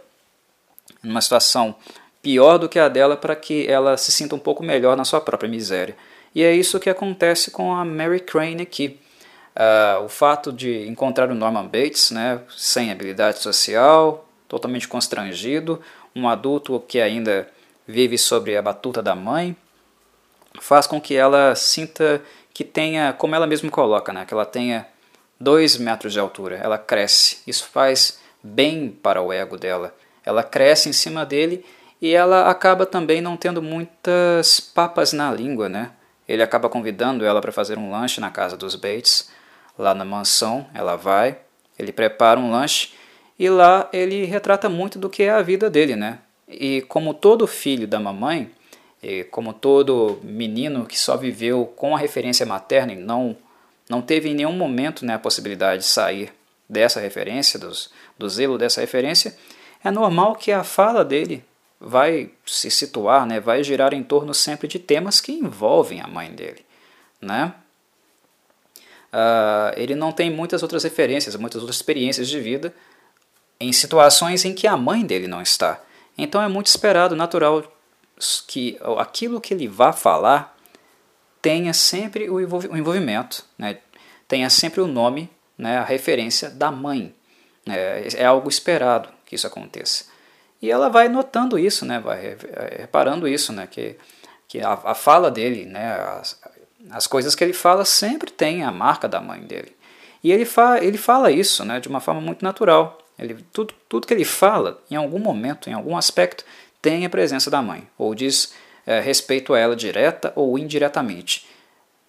numa 1.01 1.21
situação 1.21 1.75
pior 2.21 2.59
do 2.59 2.69
que 2.69 2.77
a 2.77 2.87
dela 2.87 3.17
para 3.17 3.35
que 3.35 3.65
ela 3.67 3.97
se 3.97 4.11
sinta 4.11 4.35
um 4.35 4.39
pouco 4.39 4.63
melhor 4.63 4.95
na 4.95 5.03
sua 5.03 5.19
própria 5.19 5.49
miséria. 5.49 5.97
E 6.35 6.43
é 6.43 6.53
isso 6.53 6.79
que 6.79 6.89
acontece 6.89 7.49
com 7.49 7.73
a 7.73 7.83
Mary 7.83 8.19
Crane 8.19 8.61
aqui. 8.61 8.99
Uh, 9.55 10.05
o 10.05 10.09
fato 10.09 10.53
de 10.53 10.87
encontrar 10.87 11.31
o 11.31 11.35
Norman 11.35 11.65
Bates, 11.65 12.11
né, 12.11 12.39
sem 12.55 12.91
habilidade 12.91 13.39
social, 13.39 14.29
totalmente 14.47 14.87
constrangido, 14.87 15.81
um 16.15 16.29
adulto 16.29 16.81
que 16.87 17.01
ainda 17.01 17.49
vive 17.87 18.17
sobre 18.17 18.55
a 18.55 18.61
batuta 18.61 19.01
da 19.01 19.15
mãe, 19.15 19.55
faz 20.59 20.87
com 20.87 20.99
que 20.99 21.15
ela 21.15 21.55
sinta 21.55 22.21
que 22.53 22.63
tenha, 22.63 23.13
como 23.13 23.35
ela 23.35 23.47
mesma 23.47 23.69
coloca, 23.69 24.11
né, 24.11 24.25
que 24.25 24.33
ela 24.33 24.45
tenha 24.45 24.87
dois 25.39 25.77
metros 25.77 26.13
de 26.13 26.19
altura. 26.19 26.57
Ela 26.57 26.77
cresce. 26.77 27.39
Isso 27.47 27.65
faz 27.67 28.19
bem 28.43 28.89
para 28.89 29.21
o 29.21 29.31
ego 29.31 29.57
dela. 29.57 29.95
Ela 30.25 30.43
cresce 30.43 30.89
em 30.89 30.93
cima 30.93 31.25
dele 31.25 31.65
e 32.01 32.13
ela 32.13 32.49
acaba 32.49 32.85
também 32.85 33.21
não 33.21 33.37
tendo 33.37 33.61
muitas 33.61 34.59
papas 34.59 35.13
na 35.13 35.31
língua, 35.31 35.69
né? 35.69 35.91
Ele 36.27 36.43
acaba 36.43 36.69
convidando 36.69 37.25
ela 37.25 37.41
para 37.41 37.51
fazer 37.51 37.77
um 37.77 37.89
lanche 37.91 38.21
na 38.21 38.29
casa 38.29 38.55
dos 38.55 38.75
Bates, 38.75 39.31
lá 39.77 39.93
na 39.95 40.05
mansão. 40.05 40.67
Ela 40.73 40.95
vai, 40.95 41.37
ele 41.77 41.91
prepara 41.91 42.39
um 42.39 42.51
lanche 42.51 42.93
e 43.37 43.49
lá 43.49 43.89
ele 43.91 44.25
retrata 44.25 44.69
muito 44.69 44.99
do 44.99 45.09
que 45.09 45.23
é 45.23 45.29
a 45.29 45.41
vida 45.41 45.69
dele, 45.69 45.95
né? 45.95 46.19
E 46.47 46.81
como 46.83 47.13
todo 47.13 47.47
filho 47.47 47.87
da 47.87 47.99
mamãe, 47.99 48.51
como 49.31 49.53
todo 49.53 50.19
menino 50.23 50.85
que 50.85 50.99
só 50.99 51.15
viveu 51.15 51.65
com 51.65 51.95
a 51.95 51.99
referência 51.99 52.45
materna 52.45 52.93
e 52.93 52.97
não, 52.97 53.35
não 53.89 54.01
teve 54.01 54.29
em 54.29 54.33
nenhum 54.33 54.51
momento 54.51 55.05
né, 55.05 55.13
a 55.13 55.19
possibilidade 55.19 55.83
de 55.83 55.87
sair 55.87 56.33
dessa 56.67 56.99
referência, 56.99 57.57
dos, 57.57 57.91
do 58.17 58.29
zelo 58.29 58.57
dessa 58.57 58.81
referência, 58.81 59.35
é 59.83 59.89
normal 59.89 60.35
que 60.35 60.51
a 60.51 60.63
fala 60.63 61.03
dele 61.05 61.43
vai 61.79 62.29
se 62.45 62.69
situar, 62.69 63.25
né, 63.25 63.39
vai 63.39 63.63
girar 63.63 63.93
em 63.93 64.03
torno 64.03 64.33
sempre 64.33 64.67
de 64.67 64.77
temas 64.77 65.21
que 65.21 65.31
envolvem 65.31 66.01
a 66.01 66.07
mãe 66.07 66.29
dele. 66.31 66.65
Né? 67.21 67.53
Uh, 69.11 69.73
ele 69.77 69.95
não 69.95 70.11
tem 70.11 70.29
muitas 70.29 70.61
outras 70.61 70.83
referências, 70.83 71.35
muitas 71.37 71.61
outras 71.61 71.77
experiências 71.77 72.27
de 72.27 72.39
vida 72.39 72.73
em 73.59 73.71
situações 73.71 74.45
em 74.45 74.53
que 74.53 74.67
a 74.67 74.77
mãe 74.77 75.05
dele 75.05 75.27
não 75.27 75.41
está. 75.41 75.81
Então 76.17 76.41
é 76.41 76.47
muito 76.47 76.67
esperado, 76.67 77.15
natural, 77.15 77.63
que 78.47 78.77
aquilo 78.97 79.39
que 79.39 79.53
ele 79.53 79.67
vá 79.67 79.93
falar 79.93 80.55
tenha 81.41 81.73
sempre 81.73 82.29
o 82.29 82.39
envolvimento, 82.39 83.45
né? 83.57 83.77
tenha 84.27 84.49
sempre 84.49 84.81
o 84.81 84.87
nome, 84.87 85.29
né, 85.57 85.77
a 85.77 85.83
referência 85.83 86.49
da 86.49 86.71
mãe. 86.71 87.13
É, 87.67 88.07
é 88.15 88.25
algo 88.25 88.49
esperado 88.49 89.09
que 89.25 89.35
isso 89.35 89.47
aconteça. 89.47 90.05
E 90.61 90.69
ela 90.69 90.89
vai 90.89 91.07
notando 91.07 91.57
isso, 91.57 91.85
né, 91.85 91.99
vai 91.99 92.37
reparando 92.77 93.27
isso, 93.27 93.53
né, 93.53 93.67
que, 93.67 93.95
que 94.47 94.61
a, 94.61 94.73
a 94.73 94.95
fala 94.95 95.31
dele, 95.31 95.65
né, 95.65 95.93
as, 96.19 96.39
as 96.91 97.07
coisas 97.07 97.35
que 97.35 97.43
ele 97.43 97.53
fala 97.53 97.85
sempre 97.85 98.31
tem 98.31 98.63
a 98.63 98.71
marca 98.71 99.07
da 99.07 99.21
mãe 99.21 99.41
dele. 99.41 99.75
E 100.23 100.31
ele, 100.31 100.45
fa, 100.45 100.83
ele 100.83 100.97
fala 100.97 101.31
isso 101.31 101.63
né, 101.63 101.79
de 101.79 101.87
uma 101.87 101.99
forma 101.99 102.21
muito 102.21 102.43
natural. 102.43 102.97
Ele, 103.17 103.35
tudo, 103.53 103.73
tudo 103.87 104.07
que 104.07 104.13
ele 104.13 104.25
fala, 104.25 104.81
em 104.89 104.95
algum 104.95 105.19
momento, 105.19 105.69
em 105.69 105.73
algum 105.73 105.95
aspecto, 105.97 106.45
tem 106.81 107.05
a 107.05 107.09
presença 107.09 107.49
da 107.49 107.61
mãe, 107.61 107.87
ou 107.97 108.15
diz 108.15 108.53
é, 108.85 108.99
respeito 108.99 109.53
a 109.53 109.59
ela 109.59 109.75
direta 109.75 110.31
ou 110.35 110.57
indiretamente. 110.57 111.47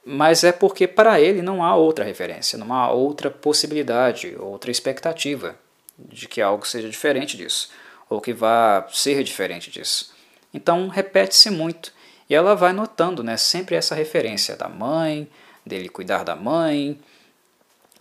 Mas 0.04 0.44
é 0.44 0.52
porque 0.52 0.86
para 0.86 1.20
ele 1.20 1.42
não 1.42 1.62
há 1.62 1.76
outra 1.76 2.04
referência, 2.04 2.58
não 2.58 2.72
há 2.72 2.90
outra 2.90 3.30
possibilidade, 3.30 4.34
outra 4.38 4.70
expectativa 4.70 5.56
de 5.98 6.26
que 6.26 6.40
algo 6.40 6.66
seja 6.66 6.88
diferente 6.88 7.36
disso 7.36 7.70
ou 8.10 8.20
que 8.20 8.32
vá 8.32 8.86
ser 8.90 9.22
diferente 9.22 9.70
disso. 9.70 10.12
Então 10.52 10.88
repete-se 10.88 11.48
muito 11.48 11.92
e 12.28 12.34
ela 12.34 12.56
vai 12.56 12.72
notando 12.72 13.22
né, 13.22 13.36
sempre 13.36 13.76
essa 13.76 13.94
referência 13.94 14.56
da 14.56 14.68
mãe, 14.68 15.28
dele 15.64 15.88
cuidar 15.88 16.24
da 16.24 16.34
mãe, 16.34 16.98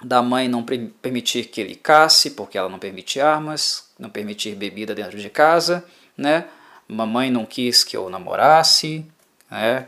da 0.04 0.22
mãe 0.22 0.48
não 0.48 0.64
permitir 0.64 1.46
que 1.46 1.62
ele 1.62 1.76
casse, 1.76 2.32
porque 2.32 2.58
ela 2.58 2.70
não 2.70 2.80
permite 2.80 3.20
armas, 3.20 3.88
não 4.00 4.10
permitir 4.10 4.56
bebida 4.56 4.96
dentro 4.96 5.18
de 5.18 5.30
casa, 5.30 5.86
né? 6.18 6.46
Mamãe 6.90 7.30
não 7.30 7.46
quis 7.46 7.84
que 7.84 7.96
eu 7.96 8.10
namorasse, 8.10 9.06
né? 9.50 9.88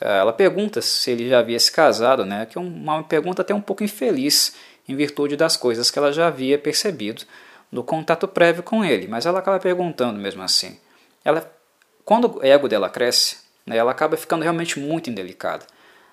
Ela 0.00 0.32
pergunta 0.32 0.82
se 0.82 1.12
ele 1.12 1.28
já 1.28 1.38
havia 1.38 1.58
se 1.58 1.70
casado, 1.70 2.26
né? 2.26 2.44
Que 2.44 2.58
é 2.58 2.60
uma 2.60 3.02
pergunta 3.04 3.40
até 3.42 3.54
um 3.54 3.60
pouco 3.60 3.84
infeliz, 3.84 4.56
em 4.88 4.94
virtude 4.94 5.36
das 5.36 5.56
coisas 5.56 5.90
que 5.90 5.98
ela 5.98 6.12
já 6.12 6.26
havia 6.26 6.58
percebido 6.58 7.24
do 7.72 7.82
contato 7.82 8.28
prévio 8.28 8.62
com 8.62 8.84
ele, 8.84 9.08
mas 9.08 9.26
ela 9.26 9.38
acaba 9.38 9.58
perguntando 9.58 10.18
mesmo 10.18 10.42
assim. 10.42 10.78
Ela, 11.24 11.50
quando 12.04 12.38
o 12.38 12.44
ego 12.44 12.68
dela 12.68 12.90
cresce, 12.90 13.38
né, 13.64 13.76
ela 13.76 13.90
acaba 13.90 14.16
ficando 14.16 14.42
realmente 14.42 14.78
muito 14.78 15.08
indelicada. 15.08 15.66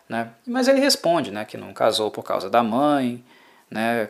Né? 0.07 0.31
Mas 0.47 0.67
ele 0.67 0.79
responde 0.79 1.31
né, 1.31 1.45
que 1.45 1.57
não 1.57 1.73
casou 1.73 2.09
por 2.09 2.23
causa 2.23 2.49
da 2.49 2.63
mãe, 2.63 3.23
né, 3.69 4.09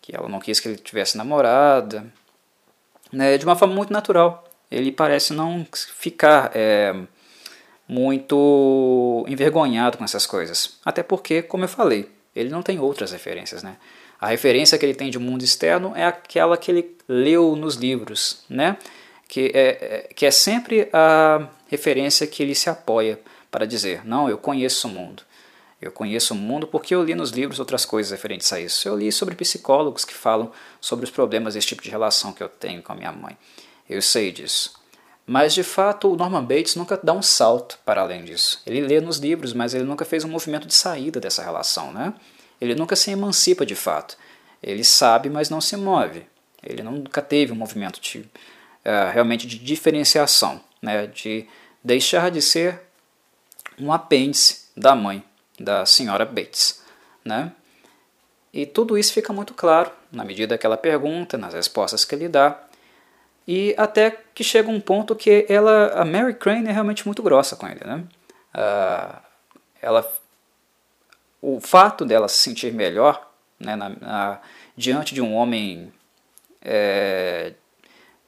que 0.00 0.16
ela 0.16 0.28
não 0.28 0.40
quis 0.40 0.58
que 0.58 0.68
ele 0.68 0.76
tivesse 0.76 1.16
namorada, 1.16 2.06
né, 3.12 3.36
de 3.36 3.44
uma 3.44 3.56
forma 3.56 3.74
muito 3.74 3.92
natural. 3.92 4.47
Ele 4.70 4.92
parece 4.92 5.32
não 5.32 5.66
ficar 5.72 6.50
é, 6.54 6.94
muito 7.86 9.24
envergonhado 9.28 9.98
com 9.98 10.04
essas 10.04 10.26
coisas. 10.26 10.78
Até 10.84 11.02
porque, 11.02 11.42
como 11.42 11.64
eu 11.64 11.68
falei, 11.68 12.10
ele 12.34 12.50
não 12.50 12.62
tem 12.62 12.78
outras 12.78 13.12
referências. 13.12 13.62
Né? 13.62 13.76
A 14.20 14.28
referência 14.28 14.76
que 14.76 14.84
ele 14.84 14.94
tem 14.94 15.10
de 15.10 15.18
mundo 15.18 15.42
externo 15.42 15.92
é 15.96 16.04
aquela 16.04 16.56
que 16.56 16.70
ele 16.70 16.96
leu 17.08 17.56
nos 17.56 17.76
livros, 17.76 18.44
né? 18.48 18.76
que, 19.28 19.52
é, 19.54 19.68
é, 19.80 20.08
que 20.14 20.26
é 20.26 20.30
sempre 20.30 20.88
a 20.92 21.48
referência 21.68 22.26
que 22.26 22.42
ele 22.42 22.54
se 22.54 22.70
apoia 22.70 23.20
para 23.50 23.66
dizer: 23.66 24.04
Não, 24.04 24.28
eu 24.28 24.38
conheço 24.38 24.88
o 24.88 24.90
mundo. 24.90 25.22
Eu 25.80 25.92
conheço 25.92 26.34
o 26.34 26.36
mundo 26.36 26.66
porque 26.66 26.92
eu 26.92 27.04
li 27.04 27.14
nos 27.14 27.30
livros 27.30 27.60
outras 27.60 27.84
coisas 27.84 28.10
referentes 28.10 28.52
a 28.52 28.58
isso. 28.58 28.88
Eu 28.88 28.96
li 28.96 29.12
sobre 29.12 29.36
psicólogos 29.36 30.04
que 30.04 30.12
falam 30.12 30.50
sobre 30.80 31.04
os 31.04 31.10
problemas 31.10 31.54
desse 31.54 31.68
tipo 31.68 31.82
de 31.82 31.90
relação 31.90 32.32
que 32.32 32.42
eu 32.42 32.48
tenho 32.48 32.82
com 32.82 32.92
a 32.92 32.96
minha 32.96 33.12
mãe. 33.12 33.36
Eu 33.88 34.02
sei 34.02 34.30
disso. 34.30 34.74
Mas 35.26 35.52
de 35.52 35.62
fato, 35.62 36.10
o 36.10 36.16
Norman 36.16 36.42
Bates 36.42 36.74
nunca 36.74 36.98
dá 37.02 37.12
um 37.12 37.22
salto 37.22 37.78
para 37.84 38.00
além 38.00 38.24
disso. 38.24 38.62
Ele 38.66 38.80
lê 38.80 39.00
nos 39.00 39.18
livros, 39.18 39.52
mas 39.52 39.74
ele 39.74 39.84
nunca 39.84 40.04
fez 40.04 40.24
um 40.24 40.28
movimento 40.28 40.66
de 40.66 40.74
saída 40.74 41.20
dessa 41.20 41.42
relação, 41.42 41.92
né? 41.92 42.14
Ele 42.60 42.74
nunca 42.74 42.96
se 42.96 43.10
emancipa 43.10 43.64
de 43.64 43.74
fato. 43.74 44.16
Ele 44.62 44.82
sabe, 44.82 45.28
mas 45.28 45.50
não 45.50 45.60
se 45.60 45.76
move. 45.76 46.26
Ele 46.62 46.82
nunca 46.82 47.22
teve 47.22 47.52
um 47.52 47.56
movimento 47.56 48.00
de, 48.00 48.20
uh, 48.20 49.12
realmente 49.12 49.46
de 49.46 49.58
diferenciação, 49.58 50.60
né, 50.82 51.06
de 51.06 51.46
deixar 51.82 52.30
de 52.30 52.42
ser 52.42 52.80
um 53.78 53.92
apêndice 53.92 54.66
da 54.76 54.94
mãe, 54.94 55.22
da 55.58 55.86
senhora 55.86 56.24
Bates. 56.24 56.82
Né? 57.24 57.52
E 58.52 58.66
tudo 58.66 58.98
isso 58.98 59.12
fica 59.12 59.32
muito 59.32 59.54
claro 59.54 59.90
na 60.10 60.24
medida 60.24 60.58
que 60.58 60.66
ela 60.66 60.76
pergunta, 60.76 61.38
nas 61.38 61.54
respostas 61.54 62.04
que 62.04 62.14
ele 62.14 62.28
dá. 62.28 62.60
E 63.48 63.74
até 63.78 64.10
que 64.34 64.44
chega 64.44 64.68
um 64.68 64.78
ponto 64.78 65.16
que 65.16 65.46
ela, 65.48 65.88
a 65.94 66.04
Mary 66.04 66.34
Crane 66.34 66.68
é 66.68 66.70
realmente 66.70 67.06
muito 67.06 67.22
grossa 67.22 67.56
com 67.56 67.66
ele. 67.66 67.80
Né? 67.82 68.04
Uh, 68.54 69.18
ela, 69.80 70.12
o 71.40 71.58
fato 71.58 72.04
dela 72.04 72.28
se 72.28 72.36
sentir 72.36 72.74
melhor 72.74 73.26
né, 73.58 73.74
na, 73.74 73.88
na, 73.88 74.40
diante 74.76 75.14
de 75.14 75.22
um 75.22 75.34
homem 75.34 75.90
é, 76.60 77.54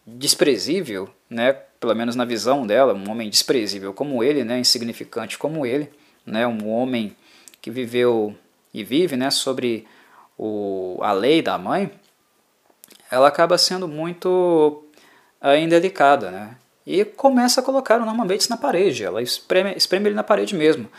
desprezível, 0.07 1.11
né, 1.29 1.53
pelo 1.79 1.95
menos 1.95 2.17
na 2.17 2.25
visão 2.25 2.67
dela, 2.67 2.95
um 2.95 3.11
homem 3.11 3.29
desprezível 3.29 3.93
como 3.93 4.25
ele, 4.25 4.43
né, 4.43 4.59
insignificante 4.59 5.37
como 5.37 5.67
ele, 5.67 5.91
né, 6.25 6.47
um 6.47 6.67
homem 6.67 7.15
que 7.61 7.71
viveu 7.71 8.35
e 8.73 8.83
vive 8.83 9.19
né, 9.19 9.31
sobre 9.31 9.87
o, 10.39 10.99
a 11.03 11.13
lei 11.13 11.43
da 11.43 11.59
mãe, 11.59 11.93
ela 13.11 13.29
acaba 13.29 13.59
sendo 13.59 13.87
muito 13.87 14.83
indelicada, 15.59 16.31
né? 16.31 16.57
E 16.87 17.05
começa 17.05 17.61
a 17.61 17.65
colocar 17.65 18.01
o 18.01 18.05
Norman 18.05 18.27
Bates 18.27 18.49
na 18.49 18.57
parede, 18.57 19.05
ela 19.05 19.23
espreme, 19.23 19.75
espreme 19.77 20.09
ele 20.09 20.15
na 20.15 20.23
parede 20.23 20.55
mesmo. 20.55 20.91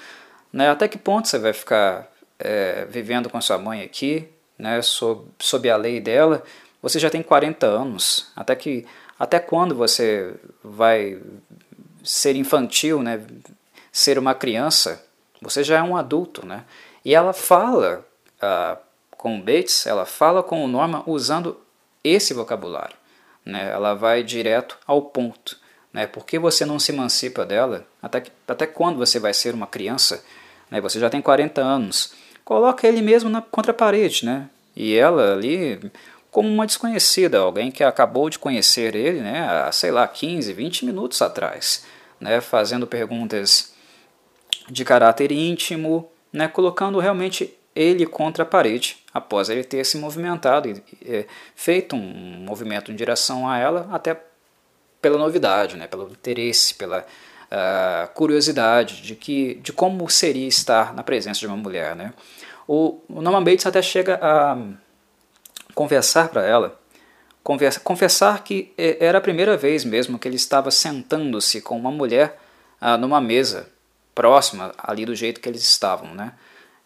Né? 0.51 0.69
Até 0.69 0.87
que 0.87 0.97
ponto 0.97 1.27
você 1.27 1.39
vai 1.39 1.53
ficar 1.53 2.07
é, 2.39 2.85
vivendo 2.85 3.29
com 3.29 3.41
sua 3.41 3.57
mãe 3.57 3.81
aqui, 3.81 4.27
né, 4.57 4.81
sob, 4.81 5.25
sob 5.39 5.69
a 5.69 5.77
lei 5.77 5.99
dela? 5.99 6.43
Você 6.81 6.99
já 6.99 7.09
tem 7.09 7.21
40 7.21 7.65
anos, 7.65 8.31
até, 8.35 8.55
que, 8.55 8.85
até 9.19 9.39
quando 9.39 9.75
você 9.75 10.33
vai 10.63 11.19
ser 12.03 12.35
infantil, 12.35 13.01
né, 13.03 13.21
ser 13.91 14.17
uma 14.17 14.33
criança? 14.33 15.03
Você 15.41 15.63
já 15.63 15.79
é 15.79 15.83
um 15.83 15.97
adulto, 15.97 16.45
né? 16.45 16.63
E 17.03 17.15
ela 17.15 17.33
fala 17.33 18.05
uh, 18.37 18.77
com 19.11 19.37
o 19.37 19.41
Bates, 19.41 19.87
ela 19.87 20.05
fala 20.05 20.43
com 20.43 20.63
o 20.63 20.67
Norman 20.67 21.03
usando 21.07 21.59
esse 22.03 22.33
vocabulário. 22.33 22.95
Né? 23.45 23.69
Ela 23.71 23.93
vai 23.93 24.23
direto 24.23 24.77
ao 24.85 25.01
ponto. 25.01 25.57
Né? 25.93 26.07
Por 26.07 26.25
que 26.25 26.39
você 26.39 26.65
não 26.65 26.79
se 26.79 26.91
emancipa 26.91 27.45
dela? 27.45 27.85
Até, 28.01 28.21
que, 28.21 28.31
até 28.47 28.65
quando 28.65 28.97
você 28.97 29.19
vai 29.19 29.33
ser 29.33 29.53
uma 29.53 29.67
criança? 29.67 30.23
Né? 30.69 30.79
Você 30.81 30.99
já 30.99 31.09
tem 31.09 31.21
40 31.21 31.61
anos. 31.61 32.13
Coloca 32.45 32.87
ele 32.87 33.01
mesmo 33.01 33.29
na, 33.29 33.41
contra 33.41 33.71
a 33.71 33.75
parede. 33.75 34.25
Né? 34.25 34.49
E 34.75 34.95
ela 34.95 35.33
ali, 35.33 35.91
como 36.29 36.49
uma 36.49 36.65
desconhecida, 36.65 37.39
alguém 37.39 37.71
que 37.71 37.83
acabou 37.83 38.29
de 38.29 38.39
conhecer 38.39 38.95
ele 38.95 39.19
né? 39.19 39.47
há, 39.47 39.71
sei 39.71 39.91
lá, 39.91 40.07
15, 40.07 40.53
20 40.53 40.85
minutos 40.85 41.21
atrás. 41.21 41.85
Né? 42.19 42.39
Fazendo 42.39 42.87
perguntas 42.87 43.73
de 44.69 44.85
caráter 44.85 45.31
íntimo, 45.31 46.09
né? 46.31 46.47
colocando 46.47 46.99
realmente 46.99 47.53
ele 47.75 48.05
contra 48.05 48.43
a 48.43 48.45
parede, 48.45 48.97
após 49.13 49.49
ele 49.49 49.63
ter 49.63 49.85
se 49.85 49.97
movimentado 49.97 50.69
e 50.69 50.83
é, 51.05 51.25
feito 51.55 51.95
um 51.95 52.43
movimento 52.45 52.91
em 52.91 52.95
direção 52.95 53.47
a 53.47 53.57
ela, 53.57 53.89
até 53.91 54.21
pela 55.01 55.17
novidade, 55.17 55.75
né, 55.77 55.87
pelo 55.87 56.09
interesse, 56.11 56.75
pela 56.75 56.99
uh, 57.51 58.13
curiosidade 58.13 59.01
de, 59.01 59.15
que, 59.15 59.55
de 59.55 59.73
como 59.73 60.07
seria 60.09 60.47
estar 60.47 60.93
na 60.93 61.03
presença 61.03 61.39
de 61.39 61.47
uma 61.47 61.57
mulher. 61.57 61.95
Né. 61.95 62.13
O, 62.67 63.01
o 63.09 63.21
Norman 63.21 63.43
Bates 63.43 63.65
até 63.65 63.81
chega 63.81 64.19
a 64.21 64.57
conversar 65.73 66.29
para 66.29 66.45
ela, 66.45 66.79
conversa, 67.43 67.79
confessar 67.79 68.43
que 68.43 68.71
é, 68.77 69.03
era 69.03 69.17
a 69.17 69.21
primeira 69.21 69.57
vez 69.57 69.83
mesmo 69.83 70.19
que 70.19 70.27
ele 70.27 70.35
estava 70.35 70.69
sentando-se 70.69 71.61
com 71.61 71.77
uma 71.77 71.91
mulher 71.91 72.39
uh, 72.81 72.97
numa 72.97 73.19
mesa 73.19 73.67
próxima 74.13 74.73
ali 74.77 75.05
do 75.05 75.15
jeito 75.15 75.41
que 75.41 75.49
eles 75.49 75.63
estavam, 75.63 76.13
né? 76.13 76.33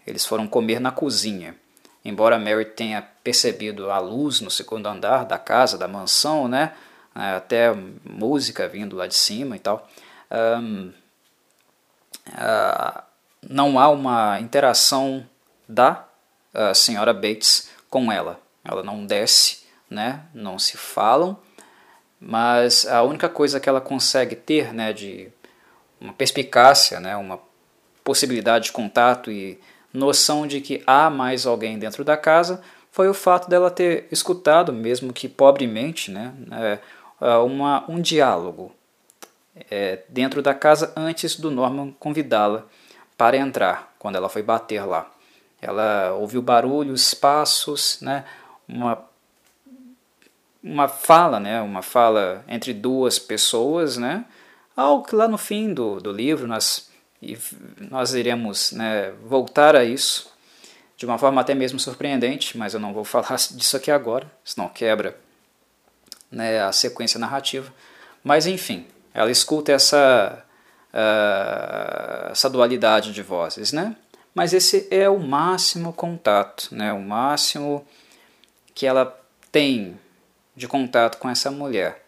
Eles 0.05 0.25
foram 0.25 0.47
comer 0.47 0.79
na 0.79 0.91
cozinha. 0.91 1.55
Embora 2.03 2.37
Mary 2.37 2.65
tenha 2.65 3.01
percebido 3.23 3.89
a 3.89 3.97
luz 3.97 4.39
no 4.39 4.51
segundo 4.51 4.87
andar 4.87 5.25
da 5.25 5.39
casa, 5.39 5.77
da 5.77 5.87
mansão, 5.87 6.47
né? 6.47 6.73
É, 7.15 7.35
até 7.35 7.73
música 8.03 8.67
vindo 8.67 8.95
lá 8.95 9.07
de 9.07 9.15
cima 9.15 9.55
e 9.55 9.59
tal, 9.59 9.87
um, 10.61 10.91
uh, 12.27 13.03
não 13.41 13.79
há 13.79 13.87
uma 13.87 14.39
interação 14.41 15.25
da 15.67 16.05
uh, 16.53 16.75
senhora 16.75 17.13
Bates 17.13 17.69
com 17.89 18.11
ela. 18.11 18.39
Ela 18.63 18.83
não 18.83 19.05
desce, 19.05 19.65
né? 19.89 20.23
não 20.33 20.59
se 20.59 20.75
falam, 20.75 21.39
mas 22.19 22.85
a 22.85 23.03
única 23.03 23.29
coisa 23.29 23.59
que 23.59 23.69
ela 23.69 23.79
consegue 23.79 24.35
ter 24.35 24.73
né, 24.73 24.91
de 24.91 25.29
uma 26.01 26.11
perspicácia, 26.11 26.99
né, 26.99 27.15
uma 27.15 27.39
possibilidade 28.03 28.65
de 28.65 28.71
contato 28.71 29.31
e 29.31 29.59
noção 29.95 30.45
de 30.45 30.61
que 30.61 30.83
há 30.85 31.09
mais 31.09 31.45
alguém 31.45 31.79
dentro 31.79 32.03
da 32.03 32.17
casa 32.17 32.61
foi 32.91 33.09
o 33.09 33.13
fato 33.13 33.49
dela 33.49 33.69
ter 33.69 34.07
escutado, 34.11 34.71
mesmo 34.71 35.11
que 35.11 35.27
pobremente, 35.27 36.11
né, 36.11 36.33
é, 36.51 36.79
é, 37.19 37.37
uma, 37.37 37.83
um 37.89 37.99
diálogo 37.99 38.71
é, 39.69 39.99
dentro 40.07 40.41
da 40.41 40.53
casa 40.53 40.93
antes 40.95 41.37
do 41.37 41.51
Norman 41.51 41.93
convidá-la 41.99 42.63
para 43.17 43.35
entrar, 43.35 43.93
quando 43.99 44.15
ela 44.15 44.29
foi 44.29 44.41
bater 44.43 44.85
lá. 44.85 45.11
Ela 45.61 46.13
ouviu 46.13 46.41
barulhos, 46.41 47.13
passos, 47.13 47.99
né, 48.01 48.23
uma, 48.67 49.03
uma 50.63 50.87
fala, 50.87 51.39
né, 51.39 51.61
uma 51.61 51.81
fala 51.81 52.45
entre 52.47 52.73
duas 52.73 53.19
pessoas, 53.19 53.97
né, 53.97 54.23
algo 54.75 55.05
que 55.05 55.15
lá 55.15 55.27
no 55.27 55.37
fim 55.37 55.73
do, 55.73 55.99
do 55.99 56.11
livro 56.11 56.47
nós 56.47 56.84
e 57.21 57.37
nós 57.89 58.13
iremos 58.13 58.71
né, 58.71 59.11
voltar 59.23 59.75
a 59.75 59.83
isso 59.83 60.33
de 60.97 61.05
uma 61.05 61.17
forma 61.17 61.41
até 61.41 61.53
mesmo 61.53 61.79
surpreendente, 61.79 62.57
mas 62.57 62.73
eu 62.73 62.79
não 62.79 62.93
vou 62.93 63.03
falar 63.05 63.37
disso 63.51 63.77
aqui 63.77 63.91
agora, 63.91 64.31
senão 64.43 64.69
quebra 64.69 65.17
né, 66.31 66.61
a 66.61 66.71
sequência 66.71 67.19
narrativa. 67.19 67.73
Mas 68.23 68.47
enfim, 68.47 68.85
ela 69.13 69.31
escuta 69.31 69.71
essa, 69.71 70.43
uh, 70.93 72.31
essa 72.31 72.49
dualidade 72.49 73.13
de 73.13 73.21
vozes, 73.21 73.71
né? 73.71 73.95
Mas 74.35 74.53
esse 74.53 74.85
é 74.91 75.09
o 75.09 75.17
máximo 75.17 75.93
contato, 75.93 76.67
né? 76.71 76.91
o 76.91 76.99
máximo 76.99 77.87
que 78.73 78.85
ela 78.85 79.17
tem 79.49 79.97
de 80.53 80.67
contato 80.67 81.17
com 81.17 81.29
essa 81.29 81.49
mulher. 81.49 82.04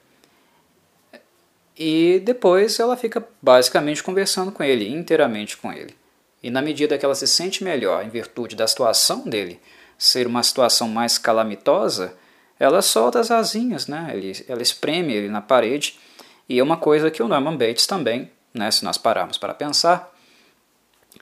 E 1.77 2.19
depois 2.23 2.79
ela 2.79 2.97
fica 2.97 3.25
basicamente 3.41 4.01
conversando 4.01 4.51
com 4.51 4.63
ele, 4.63 4.91
inteiramente 4.91 5.57
com 5.57 5.71
ele. 5.71 5.95
E 6.41 6.49
na 6.49 6.61
medida 6.61 6.97
que 6.97 7.05
ela 7.05 7.15
se 7.15 7.27
sente 7.27 7.63
melhor 7.63 8.03
em 8.03 8.09
virtude 8.09 8.55
da 8.55 8.67
situação 8.67 9.23
dele 9.27 9.59
ser 9.97 10.27
uma 10.27 10.43
situação 10.43 10.87
mais 10.87 11.17
calamitosa, 11.17 12.13
ela 12.59 12.81
solta 12.81 13.19
as 13.19 13.31
asinhas, 13.31 13.87
né? 13.87 14.11
Ele, 14.13 14.45
ela 14.47 14.61
espreme 14.61 15.13
ele 15.13 15.29
na 15.29 15.41
parede. 15.41 15.99
E 16.47 16.59
é 16.59 16.63
uma 16.63 16.77
coisa 16.77 17.11
que 17.11 17.21
o 17.21 17.27
Norman 17.27 17.57
Bates 17.57 17.85
também, 17.85 18.31
né, 18.53 18.71
se 18.71 18.83
nós 18.83 18.97
pararmos 18.97 19.37
para 19.37 19.53
pensar, 19.53 20.13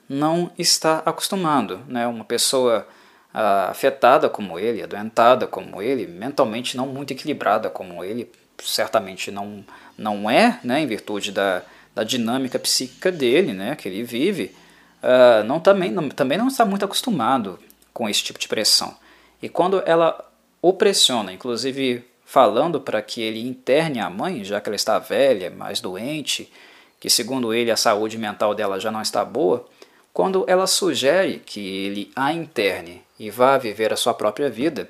não 0.08 0.52
está 0.58 1.02
acostumado. 1.06 1.82
Né? 1.88 2.06
Uma 2.06 2.24
pessoa 2.24 2.88
ah, 3.34 3.70
afetada 3.72 4.30
como 4.30 4.60
ele, 4.60 4.84
adoentada 4.84 5.48
como 5.48 5.82
ele, 5.82 6.06
mentalmente 6.06 6.78
não 6.78 6.86
muito 6.86 7.12
equilibrada 7.12 7.70
como 7.70 8.04
ele, 8.04 8.32
certamente 8.64 9.32
não, 9.32 9.64
não 9.98 10.30
é, 10.30 10.60
né, 10.64 10.82
em 10.82 10.88
virtude 10.88 11.32
da, 11.32 11.62
da 11.94 12.04
dinâmica 12.04 12.60
psíquica 12.60 13.12
dele, 13.12 13.54
né, 13.54 13.76
que 13.76 13.88
ele 13.88 14.04
vive, 14.04 14.56
uh, 15.02 15.44
não, 15.44 15.60
também, 15.60 15.92
não, 15.92 16.10
também 16.10 16.38
não 16.38 16.48
está 16.48 16.66
muito 16.66 16.86
acostumado 16.86 17.60
com 17.94 18.10
esse 18.10 18.24
tipo 18.24 18.40
de 18.40 18.48
pressão. 18.48 18.96
E 19.42 19.50
quando 19.50 19.82
ela 19.86 20.32
o 20.62 20.74
pressiona, 20.74 21.32
inclusive 21.32 22.04
falando 22.26 22.82
para 22.82 23.02
que 23.02 23.22
ele 23.22 23.48
interne 23.48 24.00
a 24.00 24.10
mãe, 24.10 24.44
já 24.44 24.60
que 24.60 24.68
ela 24.68 24.76
está 24.76 24.98
velha, 24.98 25.52
mais 25.52 25.80
doente, 25.80 26.52
que 27.00 27.10
segundo 27.10 27.54
ele 27.54 27.70
a 27.70 27.78
saúde 27.78 28.18
mental 28.18 28.56
dela 28.56 28.80
já 28.80 28.92
não 28.92 29.02
está 29.02 29.24
boa, 29.24 29.66
quando 30.12 30.44
ela 30.48 30.66
sugere 30.66 31.40
que 31.46 31.60
ele 31.60 32.12
a 32.16 32.34
interne 32.34 33.04
e 33.20 33.30
vá 33.30 33.58
viver 33.58 33.94
a 33.94 33.98
sua 33.98 34.14
própria 34.14 34.50
vida, 34.50 34.90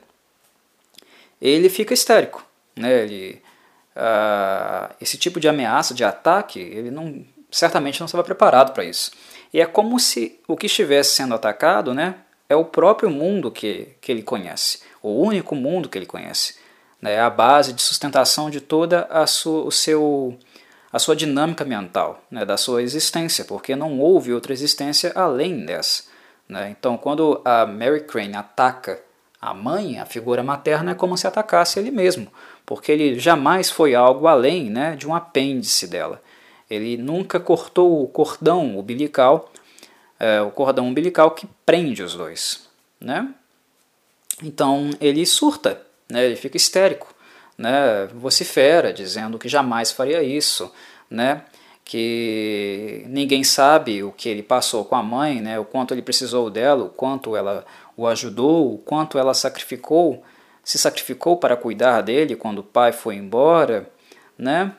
ele 1.42 1.68
fica 1.68 1.94
histérico. 1.94 2.46
Né? 2.76 3.04
Ele 3.04 3.42
uh, 3.96 4.94
esse 5.00 5.18
tipo 5.18 5.40
de 5.40 5.48
ameaça, 5.48 5.94
de 5.94 6.04
ataque, 6.04 6.60
ele 6.60 6.92
não, 6.92 7.26
certamente 7.52 8.00
não 8.00 8.06
estava 8.06 8.24
preparado 8.24 8.74
para 8.74 8.84
isso. 8.84 9.12
E 9.54 9.62
é 9.62 9.66
como 9.66 10.00
se 10.00 10.40
o 10.48 10.58
que 10.58 10.66
estivesse 10.66 11.16
sendo 11.16 11.34
atacado 11.34 11.94
né, 11.94 12.16
é 12.50 12.56
o 12.56 12.66
próprio 12.66 13.10
mundo 13.10 13.50
que, 13.50 13.96
que 14.02 14.12
ele 14.12 14.22
conhece, 14.22 14.82
o 15.02 15.22
único 15.22 15.56
mundo 15.56 15.90
que 15.90 15.98
ele 15.98 16.06
conhece. 16.06 16.58
Né, 17.02 17.14
é 17.14 17.22
a 17.22 17.30
base 17.30 17.74
de 17.74 17.82
sustentação 17.82 18.50
de 18.50 18.60
toda 18.60 19.08
a 19.10 19.26
sua, 19.26 19.64
o 19.64 19.72
seu, 19.72 20.38
a 20.92 21.00
sua 21.00 21.16
dinâmica 21.16 21.64
mental, 21.64 22.24
né, 22.30 22.44
da 22.44 22.58
sua 22.58 22.82
existência, 22.82 23.46
porque 23.46 23.76
não 23.76 24.00
houve 24.00 24.34
outra 24.34 24.54
existência 24.54 25.12
além 25.16 25.66
dessa. 25.66 26.04
Né? 26.48 26.76
Então, 26.78 26.98
quando 26.98 27.42
a 27.44 27.66
Mary 27.66 28.02
Crane 28.02 28.36
ataca 28.36 29.02
a 29.42 29.54
mãe, 29.54 30.00
a 30.00 30.06
figura 30.06 30.44
materna, 30.44 30.92
é 30.92 30.96
como 30.96 31.18
se 31.18 31.28
atacasse 31.28 31.80
ele 31.80 31.92
mesmo, 31.92 32.28
porque 32.66 32.92
ele 32.92 33.20
jamais 33.20 33.70
foi 33.70 33.94
algo 33.94 34.28
além 34.28 34.70
né, 34.70 34.96
de 34.96 35.08
um 35.08 35.14
apêndice 35.14 35.88
dela. 35.88 36.22
Ele 36.70 36.98
nunca 36.98 37.40
cortou 37.40 38.02
o 38.04 38.08
cordão 38.08 38.78
umbilical, 38.78 39.52
é, 40.20 40.42
o 40.42 40.50
cordão 40.50 40.88
umbilical 40.88 41.32
que 41.32 41.48
prende 41.66 42.02
os 42.02 42.16
dois. 42.16 42.68
Né? 43.00 43.30
Então 44.42 44.90
ele 45.00 45.26
surta, 45.26 45.82
né? 46.10 46.26
ele 46.26 46.36
fica 46.36 46.58
histérico, 46.58 47.14
né? 47.58 48.08
vocifera, 48.14 48.92
dizendo 48.92 49.38
que 49.38 49.48
jamais 49.48 49.92
faria 49.92 50.24
isso, 50.24 50.72
né? 51.10 51.44
que 51.84 53.06
ninguém 53.08 53.44
sabe 53.44 54.02
o 54.02 54.12
que 54.12 54.28
ele 54.28 54.42
passou 54.42 54.84
com 54.84 54.96
a 54.96 55.04
mãe, 55.04 55.40
né? 55.40 55.60
o 55.60 55.66
quanto 55.66 55.94
ele 55.94 56.02
precisou 56.02 56.50
dela, 56.50 56.86
o 56.86 56.90
quanto 56.90 57.36
ela 57.36 57.64
o 57.96 58.08
ajudou, 58.08 58.74
o 58.74 58.78
quanto 58.80 59.20
ela 59.20 59.34
sacrificou, 59.36 60.24
se 60.66 60.78
sacrificou 60.78 61.38
para 61.38 61.56
cuidar 61.56 62.02
dele 62.02 62.36
quando 62.36 62.60
o 62.60 62.64
pai 62.64 62.92
foi 62.92 63.16
embora, 63.16 63.90
né? 64.38 64.74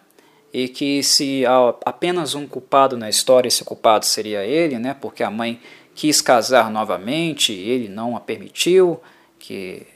e 0.52 0.68
que 0.68 1.02
se 1.02 1.46
há 1.46 1.74
apenas 1.84 2.34
um 2.34 2.46
culpado 2.46 2.96
na 2.96 3.08
história, 3.08 3.48
esse 3.48 3.64
culpado 3.64 4.04
seria 4.04 4.44
ele, 4.44 4.78
né? 4.78 4.96
porque 5.00 5.22
a 5.22 5.30
mãe 5.30 5.60
quis 5.94 6.20
casar 6.20 6.70
novamente, 6.70 7.52
ele 7.52 7.88
não 7.88 8.16
a 8.16 8.20
permitiu, 8.20 9.00
que 9.38 9.86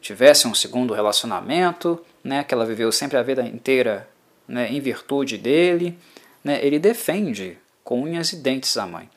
tivesse 0.00 0.46
um 0.46 0.54
segundo 0.54 0.92
relacionamento, 0.92 2.00
né, 2.22 2.44
que 2.44 2.52
ela 2.52 2.66
viveu 2.66 2.92
sempre 2.92 3.16
a 3.16 3.22
vida 3.22 3.42
inteira 3.42 4.08
né, 4.46 4.70
em 4.70 4.80
virtude 4.80 5.38
dele, 5.38 5.98
né, 6.44 6.64
ele 6.64 6.78
defende 6.78 7.56
com 7.82 8.02
unhas 8.02 8.32
e 8.32 8.36
dentes 8.36 8.76
a 8.76 8.86
mãe. 8.86 9.08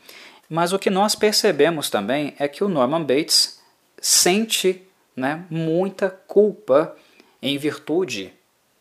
Mas 0.50 0.74
o 0.74 0.80
que 0.80 0.90
nós 0.90 1.16
percebemos 1.16 1.90
também 1.90 2.36
é 2.40 2.48
que 2.48 2.64
o 2.64 2.70
Norman 2.70 3.04
Bates 3.04 3.60
sente 4.00 4.85
né, 5.16 5.46
muita 5.50 6.10
culpa 6.10 6.96
em 7.42 7.58
virtude 7.58 8.34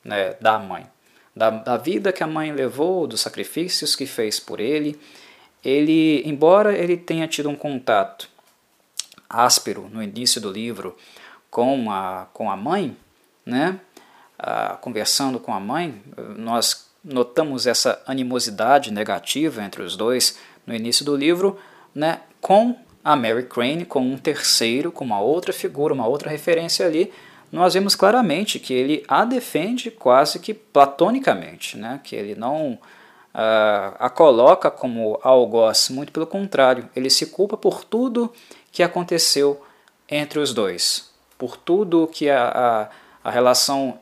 né, 0.05 0.35
da 0.40 0.59
mãe, 0.59 0.87
da, 1.35 1.51
da 1.51 1.77
vida 1.77 2.12
que 2.12 2.23
a 2.23 2.27
mãe 2.27 2.53
levou, 2.53 3.07
dos 3.07 3.20
sacrifícios 3.20 3.94
que 3.94 4.07
fez 4.07 4.40
por 4.40 4.61
ele. 4.61 4.99
Ele, 5.64 6.23
embora 6.27 6.77
ele 6.77 6.97
tenha 6.97 7.27
tido 7.27 7.49
um 7.49 7.57
contato 7.57 8.29
áspero 9.29 9.88
no 9.92 10.03
início 10.03 10.40
do 10.40 10.51
livro 10.51 10.97
com 11.51 11.90
a, 11.90 12.27
com 12.33 12.51
a 12.51 12.57
mãe, 12.57 12.97
né? 13.44 13.81
Conversando 14.81 15.40
com 15.40 15.55
a 15.55 15.61
mãe, 15.61 16.03
nós 16.37 16.90
notamos 17.03 17.66
essa 17.66 18.03
animosidade 18.07 18.92
negativa 18.92 19.62
entre 19.62 19.83
os 19.83 19.97
dois 19.97 20.38
no 20.66 20.75
início 20.75 21.05
do 21.05 21.16
livro, 21.16 21.59
né? 21.94 22.20
com 22.40 22.77
a 23.05 23.14
Mary 23.14 23.45
Crane, 23.45 23.85
com 23.85 24.01
um 24.01 24.17
terceiro, 24.17 24.90
com 24.90 25.05
uma 25.05 25.21
outra 25.21 25.53
figura, 25.53 25.93
uma 25.93 26.07
outra 26.07 26.31
referência 26.31 26.87
ali, 26.87 27.12
nós 27.53 27.75
vemos 27.75 27.95
claramente 27.95 28.59
que 28.59 28.73
ele 28.73 29.05
a 29.07 29.25
defende 29.25 29.90
quase 29.90 30.38
que 30.40 30.55
platonicamente, 30.55 31.77
né? 31.77 32.01
que 32.03 32.17
ele 32.17 32.35
não 32.35 32.73
uh, 32.73 33.95
a 33.99 34.09
coloca 34.09 34.71
como 34.71 35.21
algoz, 35.23 35.90
muito 35.90 36.11
pelo 36.11 36.27
contrário, 36.27 36.88
ele 36.97 37.11
se 37.11 37.27
culpa 37.27 37.57
por 37.57 37.85
tudo 37.85 38.33
que 38.73 38.83
aconteceu 38.83 39.62
entre 40.09 40.38
os 40.38 40.53
dois, 40.55 41.12
por 41.38 41.57
tudo 41.57 42.09
que 42.11 42.29
a, 42.31 42.88
a, 43.23 43.29
a 43.29 43.31
relação 43.31 44.01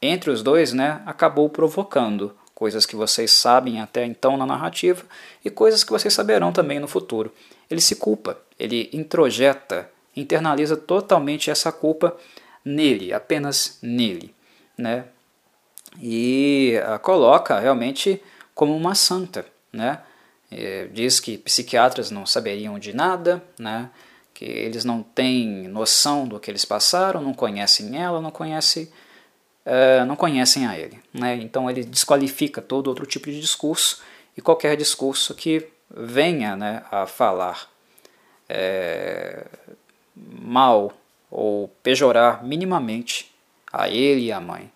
entre 0.00 0.30
os 0.30 0.42
dois 0.42 0.72
né, 0.72 1.02
acabou 1.04 1.48
provocando, 1.48 2.34
coisas 2.60 2.84
que 2.84 2.94
vocês 2.94 3.30
sabem 3.30 3.80
até 3.80 4.04
então 4.04 4.36
na 4.36 4.44
narrativa 4.44 5.02
e 5.42 5.48
coisas 5.48 5.82
que 5.82 5.90
vocês 5.90 6.12
saberão 6.12 6.52
também 6.52 6.78
no 6.78 6.86
futuro. 6.86 7.32
Ele 7.70 7.80
se 7.80 7.96
culpa, 7.96 8.38
ele 8.58 8.90
introjeta, 8.92 9.90
internaliza 10.14 10.76
totalmente 10.76 11.50
essa 11.50 11.72
culpa 11.72 12.14
nele, 12.62 13.14
apenas 13.14 13.78
nele, 13.80 14.34
né? 14.76 15.06
E 15.98 16.78
a 16.86 16.98
coloca 16.98 17.58
realmente 17.58 18.22
como 18.54 18.76
uma 18.76 18.94
santa, 18.94 19.46
né? 19.72 20.02
É, 20.50 20.86
diz 20.92 21.18
que 21.18 21.38
psiquiatras 21.38 22.10
não 22.10 22.26
saberiam 22.26 22.78
de 22.78 22.92
nada, 22.92 23.42
né? 23.58 23.88
Que 24.34 24.44
eles 24.44 24.84
não 24.84 25.02
têm 25.02 25.66
noção 25.66 26.28
do 26.28 26.38
que 26.38 26.50
eles 26.50 26.66
passaram, 26.66 27.22
não 27.22 27.32
conhecem 27.32 27.96
ela, 27.98 28.20
não 28.20 28.30
conhecem, 28.30 28.92
é, 29.64 30.04
não 30.04 30.16
conhecem 30.16 30.66
a 30.66 30.78
ele, 30.78 30.98
né? 31.12 31.36
Então 31.36 31.70
ele 31.70 31.84
desqualifica 31.84 32.60
todo 32.62 32.88
outro 32.88 33.06
tipo 33.06 33.30
de 33.30 33.40
discurso 33.40 34.02
e 34.36 34.40
qualquer 34.40 34.76
discurso 34.76 35.34
que 35.34 35.68
venha, 35.90 36.56
né, 36.56 36.84
a 36.90 37.06
falar 37.06 37.68
é, 38.48 39.46
mal 40.14 40.92
ou 41.30 41.68
pejorar 41.82 42.44
minimamente 42.44 43.30
a 43.72 43.88
ele 43.88 44.26
e 44.26 44.32
a 44.32 44.40
mãe, 44.40 44.70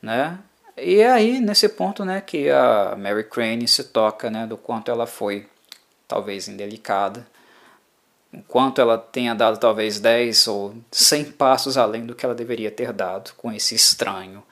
né? 0.00 0.38
E 0.76 0.96
é 0.96 1.10
aí, 1.10 1.40
nesse 1.40 1.70
ponto, 1.70 2.04
né, 2.04 2.20
que 2.20 2.50
a 2.50 2.94
Mary 2.98 3.24
Crane 3.24 3.66
se 3.66 3.84
toca 3.84 4.30
né, 4.30 4.46
do 4.46 4.58
quanto 4.58 4.90
ela 4.90 5.06
foi, 5.06 5.48
talvez, 6.06 6.48
indelicada, 6.48 7.26
quanto 8.46 8.80
ela 8.80 8.98
tenha 8.98 9.34
dado, 9.34 9.58
talvez, 9.58 9.98
10 9.98 10.46
ou 10.48 10.74
100 10.90 11.32
passos 11.32 11.76
além 11.76 12.04
do 12.04 12.14
que 12.14 12.24
ela 12.24 12.34
deveria 12.34 12.70
ter 12.70 12.92
dado 12.92 13.32
com 13.36 13.52
esse 13.52 13.74
estranho, 13.74 14.42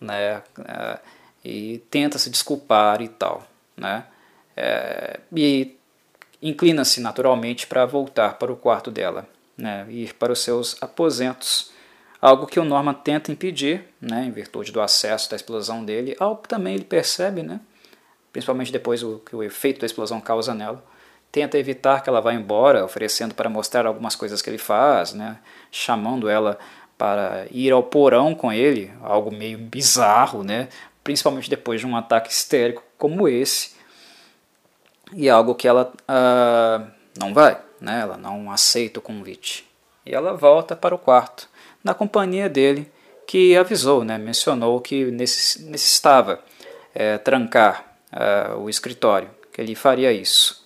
né, 0.00 0.42
é, 0.66 0.98
e 1.44 1.78
tenta 1.90 2.18
se 2.18 2.30
desculpar 2.30 3.00
e 3.02 3.08
tal, 3.08 3.46
né, 3.76 4.04
é, 4.56 5.20
e 5.34 5.76
inclina-se 6.42 7.00
naturalmente 7.00 7.66
para 7.66 7.86
voltar 7.86 8.38
para 8.38 8.52
o 8.52 8.56
quarto 8.56 8.90
dela, 8.90 9.26
né, 9.56 9.86
ir 9.88 10.14
para 10.14 10.32
os 10.32 10.40
seus 10.40 10.80
aposentos, 10.82 11.72
algo 12.20 12.46
que 12.46 12.60
o 12.60 12.64
Norman 12.64 12.94
tenta 12.94 13.32
impedir, 13.32 13.84
né, 14.00 14.24
em 14.24 14.30
virtude 14.30 14.70
do 14.70 14.80
acesso 14.80 15.30
da 15.30 15.36
explosão 15.36 15.84
dele, 15.84 16.16
algo 16.18 16.42
que 16.42 16.48
também 16.48 16.74
ele 16.74 16.84
percebe, 16.84 17.42
né, 17.42 17.60
principalmente 18.32 18.72
depois 18.72 19.02
o 19.02 19.18
que 19.18 19.34
o 19.34 19.42
efeito 19.42 19.80
da 19.80 19.86
explosão 19.86 20.20
causa 20.20 20.54
nela, 20.54 20.84
tenta 21.34 21.58
evitar 21.58 22.00
que 22.00 22.08
ela 22.08 22.20
vá 22.20 22.32
embora, 22.32 22.84
oferecendo 22.84 23.34
para 23.34 23.50
mostrar 23.50 23.86
algumas 23.86 24.14
coisas 24.14 24.40
que 24.40 24.48
ele 24.48 24.56
faz, 24.56 25.12
né, 25.12 25.36
chamando 25.68 26.28
ela 26.28 26.56
para 26.96 27.48
ir 27.50 27.72
ao 27.72 27.82
porão 27.82 28.36
com 28.36 28.52
ele, 28.52 28.92
algo 29.02 29.34
meio 29.34 29.58
bizarro, 29.58 30.44
né, 30.44 30.68
principalmente 31.02 31.50
depois 31.50 31.80
de 31.80 31.88
um 31.88 31.96
ataque 31.96 32.30
histérico 32.30 32.84
como 32.96 33.26
esse, 33.26 33.74
e 35.12 35.28
algo 35.28 35.56
que 35.56 35.66
ela 35.66 35.92
uh, 36.02 36.86
não 37.18 37.34
vai, 37.34 37.60
né, 37.80 38.02
ela 38.02 38.16
não 38.16 38.52
aceita 38.52 39.00
o 39.00 39.02
convite. 39.02 39.68
E 40.06 40.14
ela 40.14 40.34
volta 40.34 40.76
para 40.76 40.94
o 40.94 40.98
quarto 40.98 41.48
na 41.82 41.94
companhia 41.94 42.48
dele, 42.48 42.88
que 43.26 43.56
avisou, 43.56 44.04
né, 44.04 44.18
mencionou 44.18 44.80
que 44.80 45.06
necessitava 45.06 46.40
é, 46.94 47.18
trancar 47.18 47.96
é, 48.12 48.54
o 48.54 48.70
escritório, 48.70 49.30
que 49.52 49.60
ele 49.60 49.74
faria 49.74 50.12
isso. 50.12 50.63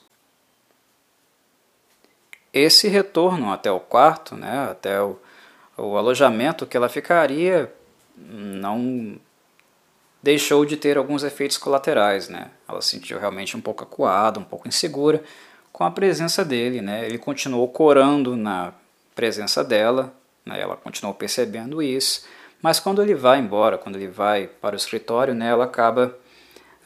Esse 2.52 2.88
retorno 2.88 3.52
até 3.52 3.70
o 3.70 3.80
quarto, 3.80 4.34
né, 4.34 4.68
até 4.70 5.00
o, 5.02 5.18
o 5.76 5.96
alojamento 5.96 6.66
que 6.66 6.76
ela 6.76 6.88
ficaria, 6.88 7.72
não 8.16 9.16
deixou 10.22 10.64
de 10.64 10.76
ter 10.76 10.96
alguns 10.98 11.22
efeitos 11.22 11.58
colaterais. 11.58 12.28
Né? 12.28 12.50
Ela 12.68 12.80
se 12.80 12.90
sentiu 12.90 13.18
realmente 13.18 13.56
um 13.56 13.60
pouco 13.60 13.84
acuada, 13.84 14.40
um 14.40 14.44
pouco 14.44 14.66
insegura 14.66 15.22
com 15.72 15.84
a 15.84 15.90
presença 15.90 16.44
dele. 16.44 16.80
Né? 16.80 17.06
Ele 17.06 17.18
continuou 17.18 17.68
corando 17.68 18.34
na 18.34 18.72
presença 19.14 19.62
dela, 19.62 20.14
né? 20.48 20.60
Ela 20.60 20.76
continuou 20.76 21.14
percebendo 21.14 21.82
isso, 21.82 22.24
mas 22.62 22.80
quando 22.80 23.02
ele 23.02 23.14
vai 23.14 23.38
embora, 23.38 23.76
quando 23.76 23.96
ele 23.96 24.08
vai 24.08 24.46
para 24.46 24.74
o 24.74 24.78
escritório, 24.78 25.34
né, 25.34 25.48
ela 25.48 25.64
acaba 25.64 26.16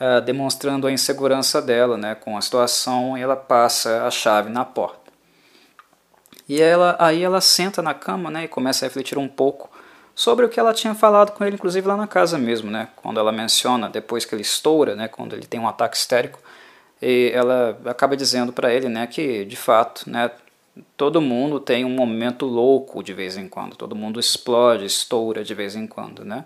uh, 0.01 0.21
demonstrando 0.21 0.87
a 0.87 0.93
insegurança 0.93 1.63
dela 1.63 1.97
né, 1.97 2.15
com 2.15 2.37
a 2.37 2.41
situação 2.41 3.17
e 3.17 3.23
ela 3.23 3.37
passa 3.37 4.05
a 4.05 4.11
chave 4.11 4.51
na 4.51 4.65
porta. 4.65 5.02
E 6.53 6.61
ela, 6.61 6.97
aí 6.99 7.23
ela 7.23 7.41
senta 7.41 7.81
na 7.81 7.95
cama 7.95 8.31
né, 8.31 8.45
e 8.45 8.49
começa 8.49 8.85
a 8.85 8.87
refletir 8.87 9.17
um 9.17 9.27
pouco 9.27 9.71
sobre 10.15 10.45
o 10.45 10.51
que 10.51 10.61
ela 10.61 10.75
tinha 10.75 10.95
falado 10.95 11.33
com 11.33 11.43
ele, 11.43 11.55
inclusive 11.55 11.89
lá 11.89 11.97
na 11.97 12.07
casa 12.07 12.37
mesmo, 12.37 12.71
né, 12.71 12.89
quando 12.95 13.19
ela 13.19 13.33
menciona, 13.33 13.89
depois 13.89 14.27
que 14.27 14.35
ele 14.35 14.43
estoura, 14.43 14.95
né, 14.95 15.09
quando 15.09 15.35
ele 15.35 15.47
tem 15.47 15.59
um 15.59 15.67
ataque 15.67 15.97
histérico, 15.97 16.39
e 17.01 17.33
ela 17.33 17.81
acaba 17.87 18.15
dizendo 18.15 18.53
para 18.53 18.71
ele 18.71 18.91
né, 18.91 19.07
que, 19.07 19.47
de 19.47 19.57
fato, 19.57 20.11
né, 20.11 20.31
todo 20.95 21.23
mundo 21.23 21.59
tem 21.59 21.87
um 21.87 21.95
momento 21.97 22.45
louco 22.45 23.03
de 23.03 23.15
vez 23.15 23.39
em 23.39 23.49
quando, 23.49 23.75
todo 23.75 23.97
mundo 23.97 24.21
explode, 24.21 24.85
estoura 24.85 25.43
de 25.43 25.55
vez 25.55 25.75
em 25.75 25.87
quando, 25.87 26.23
né? 26.23 26.45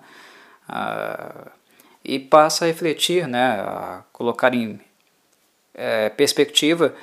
Ah, 0.69 1.49
e 2.05 2.21
passa 2.21 2.65
a 2.65 2.69
refletir, 2.69 3.27
né, 3.27 3.59
a 3.59 4.05
colocar 4.13 4.55
em 4.55 4.81
é, 5.75 6.11
perspectiva 6.11 6.95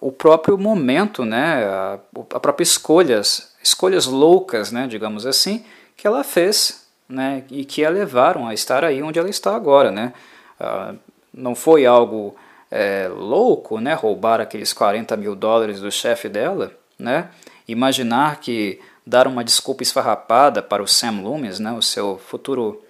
o 0.00 0.10
próprio 0.10 0.56
momento, 0.56 1.24
né, 1.24 1.64
a, 1.64 1.98
a 2.34 2.40
própria 2.40 2.62
escolhas, 2.62 3.52
escolhas 3.62 4.06
loucas, 4.06 4.72
né, 4.72 4.86
digamos 4.86 5.26
assim, 5.26 5.64
que 5.96 6.06
ela 6.06 6.24
fez, 6.24 6.86
né, 7.08 7.44
e 7.50 7.64
que 7.64 7.84
a 7.84 7.90
levaram 7.90 8.46
a 8.46 8.54
estar 8.54 8.84
aí 8.84 9.02
onde 9.02 9.18
ela 9.18 9.28
está 9.28 9.54
agora, 9.54 9.90
né? 9.90 10.12
Ah, 10.58 10.94
não 11.32 11.54
foi 11.54 11.84
algo 11.84 12.34
é, 12.70 13.08
louco, 13.08 13.78
né, 13.78 13.92
roubar 13.92 14.40
aqueles 14.40 14.72
40 14.72 15.16
mil 15.16 15.34
dólares 15.34 15.80
do 15.80 15.90
chefe 15.90 16.28
dela, 16.28 16.72
né, 16.98 17.28
imaginar 17.68 18.40
que 18.40 18.80
dar 19.06 19.26
uma 19.26 19.44
desculpa 19.44 19.82
esfarrapada 19.82 20.62
para 20.62 20.82
o 20.82 20.88
Sam 20.88 21.20
Loomis, 21.22 21.58
né, 21.58 21.72
o 21.72 21.82
seu 21.82 22.18
futuro 22.18 22.82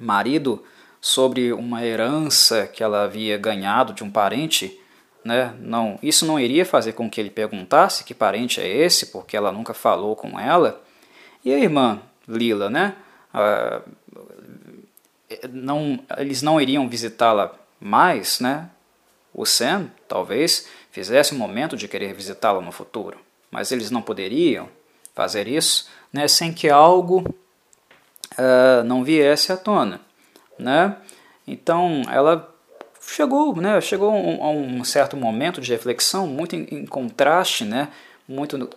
marido, 0.00 0.64
sobre 1.00 1.52
uma 1.52 1.84
herança 1.84 2.66
que 2.66 2.82
ela 2.82 3.04
havia 3.04 3.38
ganhado 3.38 3.92
de 3.92 4.02
um 4.02 4.10
parente, 4.10 4.80
né? 5.26 5.52
Não, 5.58 5.98
isso 6.00 6.24
não 6.24 6.38
iria 6.38 6.64
fazer 6.64 6.92
com 6.92 7.10
que 7.10 7.20
ele 7.20 7.30
perguntasse 7.30 8.04
que 8.04 8.14
parente 8.14 8.60
é 8.60 8.66
esse, 8.68 9.06
porque 9.06 9.36
ela 9.36 9.50
nunca 9.50 9.74
falou 9.74 10.14
com 10.14 10.38
ela. 10.38 10.80
E 11.44 11.52
a 11.52 11.58
irmã 11.58 12.00
Lila, 12.28 12.70
né? 12.70 12.94
Ah, 13.34 13.82
não, 15.50 15.98
eles 16.16 16.42
não 16.42 16.60
iriam 16.60 16.88
visitá-la 16.88 17.52
mais, 17.80 18.38
né? 18.38 18.70
O 19.34 19.44
Sam, 19.44 19.90
talvez, 20.06 20.68
fizesse 20.92 21.34
um 21.34 21.38
momento 21.38 21.76
de 21.76 21.88
querer 21.88 22.14
visitá-la 22.14 22.60
no 22.60 22.70
futuro, 22.70 23.18
mas 23.50 23.72
eles 23.72 23.90
não 23.90 24.00
poderiam 24.00 24.68
fazer 25.12 25.48
isso, 25.48 25.88
né? 26.12 26.28
Sem 26.28 26.52
que 26.52 26.70
algo 26.70 27.18
uh, 28.38 28.84
não 28.84 29.02
viesse 29.02 29.52
à 29.52 29.56
tona, 29.56 30.00
né? 30.56 30.96
Então, 31.46 32.02
ela 32.10 32.55
chegou, 33.06 33.54
né, 33.56 33.80
chegou 33.80 34.10
a 34.10 34.50
um, 34.50 34.84
certo 34.84 35.16
momento 35.16 35.60
de 35.60 35.70
reflexão, 35.70 36.26
muito 36.26 36.56
em, 36.56 36.66
em, 36.70 36.86
contraste, 36.86 37.64
né, 37.64 37.88
muito 38.28 38.68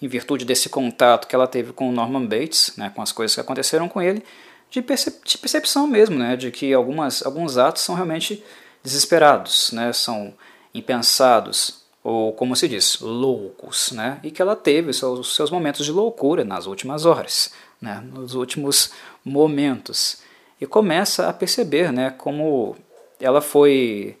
em 0.00 0.06
virtude 0.06 0.44
desse 0.44 0.68
contato 0.68 1.26
que 1.26 1.34
ela 1.34 1.46
teve 1.46 1.72
com 1.72 1.88
o 1.88 1.92
Norman 1.92 2.24
Bates, 2.26 2.74
né, 2.76 2.92
com 2.94 3.02
as 3.02 3.12
coisas 3.12 3.34
que 3.34 3.40
aconteceram 3.40 3.88
com 3.88 4.00
ele, 4.00 4.22
de, 4.70 4.82
percep 4.82 5.18
de 5.24 5.38
percepção 5.38 5.86
mesmo, 5.86 6.16
né, 6.16 6.36
de 6.36 6.50
que 6.50 6.72
algumas, 6.72 7.24
alguns 7.24 7.56
atos 7.56 7.82
são 7.82 7.94
realmente 7.94 8.44
desesperados, 8.84 9.72
né, 9.72 9.92
são 9.92 10.34
impensados, 10.74 11.82
ou 12.04 12.32
como 12.32 12.54
se 12.54 12.68
diz, 12.68 13.00
loucos, 13.00 13.90
né, 13.92 14.20
e 14.22 14.30
que 14.30 14.42
ela 14.42 14.54
teve 14.54 14.92
seus, 14.92 15.34
seus 15.34 15.50
momentos 15.50 15.84
de 15.84 15.92
loucura 15.92 16.44
nas 16.44 16.66
últimas 16.66 17.04
horas, 17.06 17.52
né, 17.80 18.02
nos 18.12 18.34
últimos 18.34 18.92
momentos, 19.24 20.18
e 20.60 20.66
começa 20.66 21.28
a 21.28 21.32
perceber 21.32 21.92
né, 21.92 22.10
como 22.10 22.76
ela 23.20 23.40
foi 23.40 24.18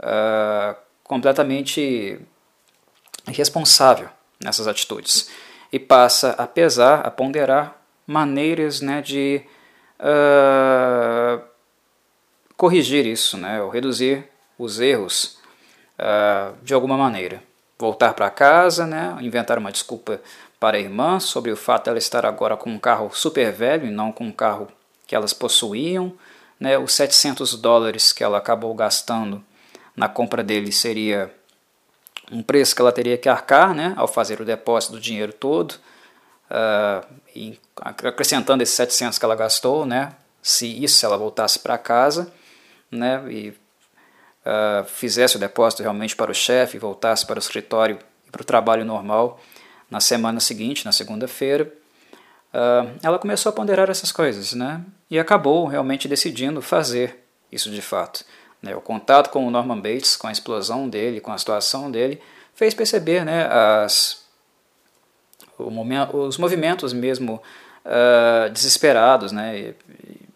uh, 0.00 0.76
completamente 1.04 2.20
irresponsável 3.28 4.08
nessas 4.42 4.66
atitudes 4.66 5.30
e 5.72 5.78
passa 5.78 6.30
a 6.38 6.46
pesar, 6.46 7.00
a 7.00 7.10
ponderar 7.10 7.76
maneiras 8.06 8.80
né, 8.80 9.02
de 9.02 9.42
uh, 10.00 11.42
corrigir 12.56 13.06
isso, 13.06 13.36
né, 13.36 13.60
ou 13.62 13.68
reduzir 13.68 14.28
os 14.58 14.80
erros 14.80 15.38
uh, 15.98 16.54
de 16.62 16.72
alguma 16.72 16.96
maneira. 16.96 17.42
Voltar 17.78 18.14
para 18.14 18.30
casa, 18.30 18.86
né, 18.86 19.16
inventar 19.20 19.58
uma 19.58 19.72
desculpa 19.72 20.20
para 20.58 20.78
a 20.78 20.80
irmã 20.80 21.20
sobre 21.20 21.50
o 21.50 21.56
fato 21.56 21.84
de 21.84 21.90
ela 21.90 21.98
estar 21.98 22.24
agora 22.24 22.56
com 22.56 22.70
um 22.70 22.78
carro 22.78 23.10
super 23.12 23.52
velho 23.52 23.86
e 23.86 23.90
não 23.90 24.10
com 24.10 24.24
um 24.24 24.32
carro 24.32 24.68
que 25.06 25.14
elas 25.14 25.32
possuíam, 25.32 26.14
né, 26.58 26.78
os 26.78 26.92
700 26.92 27.54
dólares 27.56 28.12
que 28.12 28.24
ela 28.24 28.38
acabou 28.38 28.74
gastando 28.74 29.44
na 29.94 30.08
compra 30.08 30.42
dele 30.42 30.72
seria 30.72 31.32
um 32.30 32.42
preço 32.42 32.74
que 32.74 32.80
ela 32.80 32.92
teria 32.92 33.16
que 33.16 33.28
arcar 33.28 33.74
né, 33.74 33.94
ao 33.96 34.08
fazer 34.08 34.40
o 34.40 34.44
depósito 34.44 34.94
do 34.94 35.00
dinheiro 35.00 35.32
todo, 35.32 35.72
uh, 36.50 37.06
e 37.34 37.58
acrescentando 37.80 38.62
esses 38.62 38.74
700 38.74 39.18
que 39.18 39.24
ela 39.24 39.36
gastou, 39.36 39.86
né, 39.86 40.12
se 40.42 40.82
isso 40.82 41.04
ela 41.04 41.16
voltasse 41.16 41.58
para 41.58 41.78
casa 41.78 42.32
né, 42.90 43.22
e 43.30 43.50
uh, 43.50 44.84
fizesse 44.86 45.36
o 45.36 45.38
depósito 45.38 45.82
realmente 45.82 46.16
para 46.16 46.30
o 46.30 46.34
chefe, 46.34 46.78
voltasse 46.78 47.26
para 47.26 47.36
o 47.36 47.40
escritório 47.40 47.98
e 48.26 48.30
para 48.30 48.42
o 48.42 48.44
trabalho 48.44 48.84
normal 48.84 49.40
na 49.90 50.00
semana 50.00 50.40
seguinte, 50.40 50.84
na 50.84 50.92
segunda-feira, 50.92 51.72
uh, 52.56 52.98
ela 53.02 53.18
começou 53.18 53.50
a 53.50 53.52
ponderar 53.52 53.90
essas 53.90 54.10
coisas, 54.10 54.54
né? 54.54 54.80
E 55.10 55.18
acabou 55.18 55.66
realmente 55.66 56.08
decidindo 56.08 56.62
fazer 56.62 57.22
isso 57.52 57.70
de 57.70 57.82
fato. 57.82 58.24
Né? 58.62 58.74
O 58.74 58.80
contato 58.80 59.30
com 59.30 59.46
o 59.46 59.50
Norman 59.50 59.80
Bates, 59.80 60.16
com 60.16 60.26
a 60.26 60.32
explosão 60.32 60.88
dele, 60.88 61.20
com 61.20 61.30
a 61.30 61.38
situação 61.38 61.90
dele, 61.90 62.20
fez 62.54 62.74
perceber 62.74 63.24
né, 63.24 63.46
as, 63.46 64.24
momento, 65.58 66.16
os 66.16 66.38
movimentos 66.38 66.92
mesmo 66.92 67.40
uh, 67.84 68.50
desesperados, 68.50 69.30
né, 69.30 69.74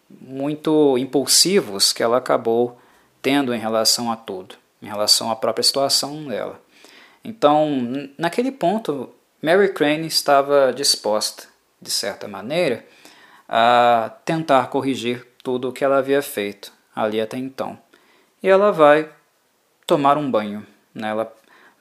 muito 0.09 0.97
impulsivos 0.97 1.91
que 1.91 2.01
ela 2.03 2.17
acabou 2.17 2.79
tendo 3.21 3.53
em 3.53 3.59
relação 3.59 4.11
a 4.11 4.15
tudo, 4.15 4.55
em 4.81 4.87
relação 4.87 5.29
à 5.29 5.35
própria 5.35 5.63
situação 5.63 6.25
dela. 6.25 6.61
Então, 7.23 8.09
naquele 8.17 8.51
ponto, 8.51 9.09
Mary 9.41 9.73
Crane 9.73 10.07
estava 10.07 10.71
disposta 10.73 11.50
de 11.81 11.89
certa 11.89 12.27
maneira, 12.27 12.85
a 13.49 14.11
tentar 14.23 14.67
corrigir 14.67 15.27
tudo 15.43 15.69
o 15.69 15.73
que 15.73 15.83
ela 15.83 15.97
havia 15.97 16.21
feito 16.21 16.71
ali 16.95 17.19
até 17.19 17.37
então. 17.37 17.77
E 18.41 18.47
ela 18.47 18.71
vai 18.71 19.09
tomar 19.85 20.17
um 20.17 20.29
banho. 20.29 20.65
Né? 20.93 21.09
Ela 21.09 21.31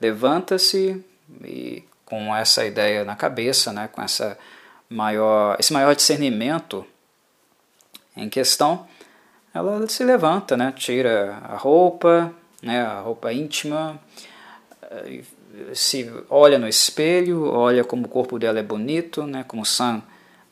levanta-se 0.00 1.04
e 1.44 1.84
com 2.04 2.34
essa 2.34 2.64
ideia 2.64 3.04
na 3.04 3.14
cabeça, 3.14 3.72
né? 3.72 3.88
com 3.88 4.02
essa 4.02 4.36
maior, 4.88 5.56
esse 5.60 5.72
maior 5.72 5.94
discernimento 5.94 6.84
em 8.16 8.28
questão, 8.28 8.88
ela 9.54 9.86
se 9.88 10.02
levanta, 10.02 10.56
né? 10.56 10.72
tira 10.76 11.38
a 11.44 11.56
roupa, 11.56 12.34
né? 12.62 12.82
a 12.82 13.00
roupa 13.00 13.32
íntima, 13.32 14.00
se 15.74 16.10
olha 16.28 16.58
no 16.58 16.68
espelho, 16.68 17.44
olha 17.44 17.84
como 17.84 18.06
o 18.06 18.08
corpo 18.08 18.38
dela 18.38 18.58
é 18.58 18.62
bonito, 18.62 19.24
né, 19.24 19.44
como 19.46 19.64
Sam, 19.64 20.02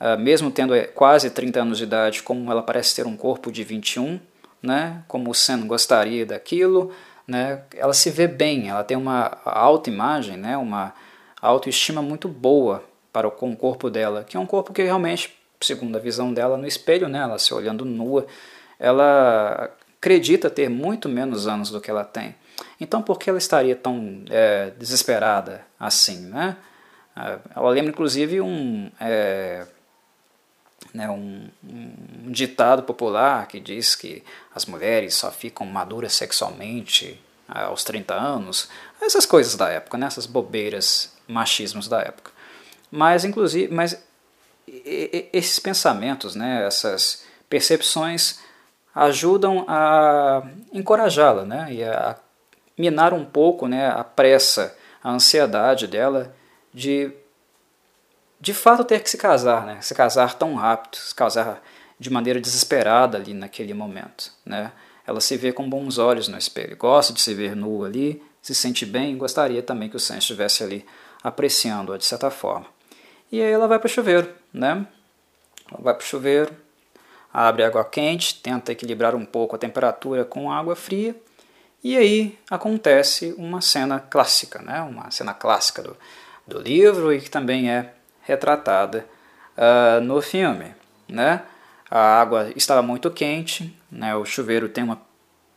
uh, 0.00 0.18
mesmo 0.18 0.50
tendo 0.50 0.74
eh, 0.74 0.84
quase 0.84 1.30
30 1.30 1.62
anos 1.62 1.78
de 1.78 1.84
idade, 1.84 2.22
como 2.22 2.50
ela 2.50 2.62
parece 2.62 2.96
ter 2.96 3.06
um 3.06 3.16
corpo 3.16 3.50
de 3.50 3.64
21, 3.64 4.20
né, 4.62 5.02
como 5.06 5.30
o 5.30 5.34
Sam 5.34 5.66
gostaria 5.66 6.26
daquilo, 6.26 6.92
né, 7.26 7.62
ela 7.76 7.92
se 7.92 8.11
vê 8.11 8.26
bem, 8.26 8.68
ela 8.68 8.84
tem 8.84 8.96
uma 8.96 9.38
autoimagem, 9.44 10.37
né, 10.37 10.56
uma 10.56 10.94
autoestima 11.40 12.02
muito 12.02 12.28
boa 12.28 12.82
para 13.12 13.28
o, 13.28 13.30
com 13.30 13.52
o 13.52 13.56
corpo 13.56 13.90
dela, 13.90 14.24
que 14.24 14.37
é 14.37 14.40
um 14.40 14.46
corpo 14.46 14.72
que 14.72 14.82
realmente, 14.82 15.34
segundo 15.61 15.96
a 15.96 16.00
visão 16.00 16.32
dela 16.32 16.56
no 16.56 16.66
espelho, 16.66 17.08
né, 17.08 17.20
ela 17.20 17.38
se 17.38 17.52
olhando 17.54 17.84
nua, 17.84 18.26
ela 18.78 19.70
acredita 19.98 20.48
ter 20.48 20.68
muito 20.68 21.08
menos 21.08 21.46
anos 21.46 21.70
do 21.70 21.80
que 21.80 21.90
ela 21.90 22.04
tem. 22.04 22.34
Então, 22.80 23.02
por 23.02 23.18
que 23.18 23.28
ela 23.28 23.38
estaria 23.38 23.74
tão 23.74 24.24
é, 24.30 24.70
desesperada 24.78 25.64
assim? 25.78 26.20
Né? 26.26 26.56
É, 27.16 27.38
ela 27.56 27.70
lembra, 27.70 27.90
inclusive, 27.90 28.40
um, 28.40 28.90
é, 29.00 29.66
né, 30.94 31.10
um, 31.10 31.48
um, 31.64 32.30
ditado 32.30 32.82
popular 32.84 33.46
que 33.48 33.58
diz 33.58 33.94
que 33.96 34.22
as 34.54 34.64
mulheres 34.64 35.14
só 35.14 35.30
ficam 35.30 35.66
maduras 35.66 36.12
sexualmente 36.12 37.20
aos 37.48 37.82
30 37.82 38.14
anos. 38.14 38.68
Essas 39.00 39.26
coisas 39.26 39.56
da 39.56 39.68
época, 39.68 39.98
né? 39.98 40.06
essas 40.06 40.26
bobeiras, 40.26 41.12
machismos 41.26 41.88
da 41.88 42.00
época. 42.00 42.30
Mas, 42.90 43.24
inclusive, 43.24 43.72
mas 43.72 44.00
esses 44.66 45.58
pensamentos, 45.58 46.34
né, 46.34 46.66
essas 46.66 47.24
percepções 47.48 48.40
ajudam 48.94 49.64
a 49.68 50.42
encorajá-la 50.72 51.44
né, 51.44 51.68
e 51.70 51.84
a 51.84 52.16
minar 52.78 53.12
um 53.12 53.24
pouco 53.24 53.66
né, 53.66 53.90
a 53.90 54.04
pressa, 54.04 54.76
a 55.02 55.10
ansiedade 55.10 55.86
dela 55.86 56.34
de 56.72 57.12
de 58.40 58.54
fato 58.54 58.84
ter 58.84 59.02
que 59.02 59.10
se 59.10 59.18
casar, 59.18 59.66
né? 59.66 59.80
se 59.80 59.92
casar 59.96 60.34
tão 60.34 60.54
rápido, 60.54 60.96
se 60.96 61.12
casar 61.12 61.60
de 61.98 62.08
maneira 62.08 62.40
desesperada 62.40 63.18
ali 63.18 63.34
naquele 63.34 63.74
momento. 63.74 64.32
Né? 64.46 64.70
Ela 65.04 65.20
se 65.20 65.36
vê 65.36 65.52
com 65.52 65.68
bons 65.68 65.98
olhos 65.98 66.28
no 66.28 66.38
espelho, 66.38 66.76
gosta 66.76 67.12
de 67.12 67.20
se 67.20 67.34
ver 67.34 67.56
nua 67.56 67.88
ali, 67.88 68.22
se 68.40 68.54
sente 68.54 68.86
bem 68.86 69.12
e 69.12 69.16
gostaria 69.16 69.60
também 69.60 69.88
que 69.88 69.96
o 69.96 70.00
Sam 70.00 70.18
estivesse 70.18 70.62
ali 70.62 70.86
apreciando-a 71.20 71.98
de 71.98 72.04
certa 72.04 72.30
forma. 72.30 72.66
E 73.32 73.42
aí 73.42 73.50
ela 73.50 73.66
vai 73.66 73.80
para 73.80 73.86
o 73.86 73.90
chuveiro, 73.90 74.32
né? 74.52 74.86
Ela 75.68 75.82
vai 75.82 75.94
para 75.94 76.04
o 76.04 76.06
chuveiro, 76.06 76.54
abre 77.32 77.64
água 77.64 77.84
quente, 77.84 78.40
tenta 78.40 78.70
equilibrar 78.70 79.16
um 79.16 79.24
pouco 79.24 79.56
a 79.56 79.58
temperatura 79.58 80.24
com 80.24 80.52
água 80.52 80.76
fria 80.76 81.16
e 81.82 81.96
aí 81.96 82.38
acontece 82.50 83.34
uma 83.38 83.60
cena 83.60 84.00
clássica, 84.00 84.60
né? 84.60 84.80
uma 84.82 85.10
cena 85.10 85.32
clássica 85.32 85.82
do, 85.82 85.96
do 86.46 86.60
livro 86.60 87.12
e 87.12 87.20
que 87.20 87.30
também 87.30 87.70
é 87.70 87.94
retratada 88.22 89.06
uh, 89.56 90.00
no 90.00 90.20
filme. 90.20 90.74
Né? 91.08 91.42
A 91.90 92.20
água 92.20 92.52
estava 92.56 92.82
muito 92.82 93.10
quente, 93.10 93.76
né? 93.90 94.14
o 94.16 94.24
chuveiro 94.24 94.68
tem 94.68 94.82
uma 94.82 95.00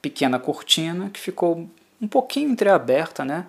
pequena 0.01 0.39
cortina 0.39 1.09
que 1.09 1.19
ficou 1.19 1.69
um 1.99 2.07
pouquinho 2.07 2.51
entreaberta, 2.51 3.25
né? 3.25 3.45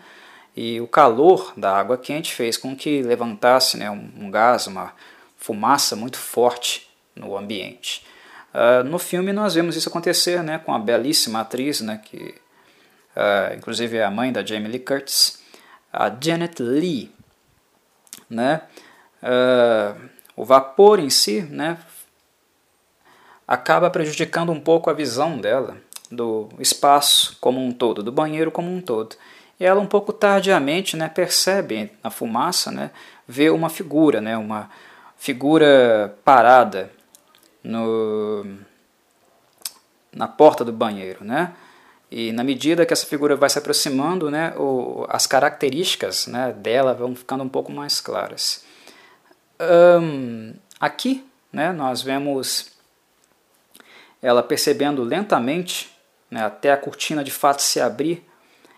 e 0.56 0.80
o 0.80 0.86
calor 0.86 1.52
da 1.56 1.76
água 1.76 1.96
quente 1.96 2.34
fez 2.34 2.56
com 2.56 2.76
que 2.76 3.02
levantasse 3.02 3.76
né, 3.76 3.90
um, 3.90 4.10
um 4.18 4.30
gás, 4.30 4.66
uma 4.66 4.92
fumaça 5.36 5.96
muito 5.96 6.18
forte 6.18 6.88
no 7.16 7.36
ambiente. 7.36 8.04
Uh, 8.54 8.84
no 8.84 8.98
filme 8.98 9.32
nós 9.32 9.54
vemos 9.54 9.76
isso 9.76 9.88
acontecer 9.88 10.42
né, 10.42 10.58
com 10.58 10.74
a 10.74 10.78
belíssima 10.78 11.40
atriz 11.40 11.80
né, 11.80 12.00
que 12.04 12.34
uh, 13.16 13.54
inclusive 13.56 14.00
a 14.00 14.10
mãe 14.10 14.32
da 14.32 14.44
Jamie 14.44 14.70
Lee 14.70 14.78
Curtis, 14.78 15.42
a 15.92 16.10
Janet 16.20 16.62
Lee. 16.62 17.12
Né? 18.28 18.62
Uh, 19.22 20.08
o 20.36 20.44
vapor 20.44 20.98
em 20.98 21.10
si 21.10 21.42
né, 21.42 21.78
acaba 23.46 23.90
prejudicando 23.90 24.50
um 24.50 24.60
pouco 24.60 24.88
a 24.88 24.94
visão 24.94 25.38
dela 25.38 25.76
do 26.10 26.48
espaço 26.58 27.36
como 27.40 27.64
um 27.64 27.72
todo, 27.72 28.02
do 28.02 28.12
banheiro 28.12 28.50
como 28.50 28.70
um 28.70 28.80
todo. 28.80 29.16
e 29.58 29.64
ela 29.64 29.80
um 29.80 29.86
pouco 29.86 30.12
tardiamente 30.12 30.96
né, 30.96 31.08
percebe 31.08 31.90
na 32.02 32.10
fumaça, 32.10 32.70
né, 32.70 32.90
vê 33.26 33.50
uma 33.50 33.70
figura, 33.70 34.20
né, 34.20 34.36
uma 34.36 34.70
figura 35.16 36.16
parada 36.24 36.90
no, 37.62 38.58
na 40.12 40.26
porta 40.26 40.64
do 40.64 40.72
banheiro, 40.72 41.24
né? 41.24 41.54
E 42.14 42.30
na 42.30 42.44
medida 42.44 42.84
que 42.84 42.92
essa 42.92 43.06
figura 43.06 43.34
vai 43.34 43.48
se 43.48 43.58
aproximando, 43.58 44.30
né, 44.30 44.52
o, 44.58 45.06
as 45.08 45.26
características 45.26 46.26
né, 46.26 46.52
dela 46.52 46.92
vão 46.92 47.16
ficando 47.16 47.42
um 47.42 47.48
pouco 47.48 47.72
mais 47.72 48.02
claras. 48.02 48.62
Um, 49.58 50.52
aqui 50.78 51.24
né, 51.50 51.72
nós 51.72 52.02
vemos 52.02 52.72
ela 54.20 54.42
percebendo 54.42 55.02
lentamente, 55.02 55.90
né, 56.30 56.44
até 56.44 56.70
a 56.70 56.76
cortina 56.76 57.24
de 57.24 57.30
fato 57.30 57.62
se 57.62 57.80
abrir 57.80 58.22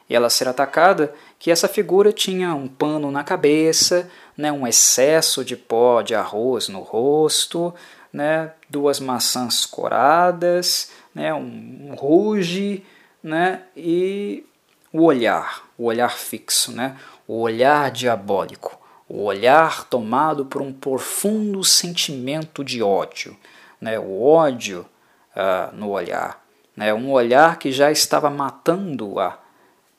e 0.09 0.15
ela 0.15 0.31
ser 0.31 0.47
atacada, 0.47 1.13
que 1.37 1.51
essa 1.51 1.67
figura 1.67 2.13
tinha 2.13 2.55
um 2.55 2.69
pano 2.69 3.11
na 3.11 3.25
cabeça, 3.25 4.09
né, 4.39 4.53
um 4.53 4.65
excesso 4.65 5.45
de 5.45 5.57
pó 5.57 6.03
de 6.03 6.15
arroz 6.15 6.69
no 6.69 6.83
rosto, 6.83 7.75
né, 8.13 8.53
duas 8.71 9.01
maçãs 9.01 9.67
coradas, 9.67 10.93
né, 11.13 11.35
um, 11.35 11.89
um 11.91 11.95
ruge, 11.97 12.85
né, 13.25 13.63
e 13.75 14.45
o 14.93 15.03
olhar, 15.03 15.65
o 15.79 15.87
olhar 15.87 16.11
fixo, 16.11 16.71
né, 16.71 16.99
o 17.27 17.41
olhar 17.41 17.91
diabólico, 17.91 18.79
o 19.09 19.25
olhar 19.25 19.85
tomado 19.85 20.45
por 20.45 20.61
um 20.61 20.71
profundo 20.71 21.65
sentimento 21.65 22.63
de 22.63 22.83
ódio, 22.83 23.35
né, 23.81 23.99
o 23.99 24.23
ódio 24.23 24.87
uh, 25.35 25.75
no 25.75 25.89
olhar, 25.89 26.45
né, 26.77 26.93
um 26.93 27.11
olhar 27.11 27.59
que 27.59 27.73
já 27.73 27.91
estava 27.91 28.29
matando-a 28.29 29.39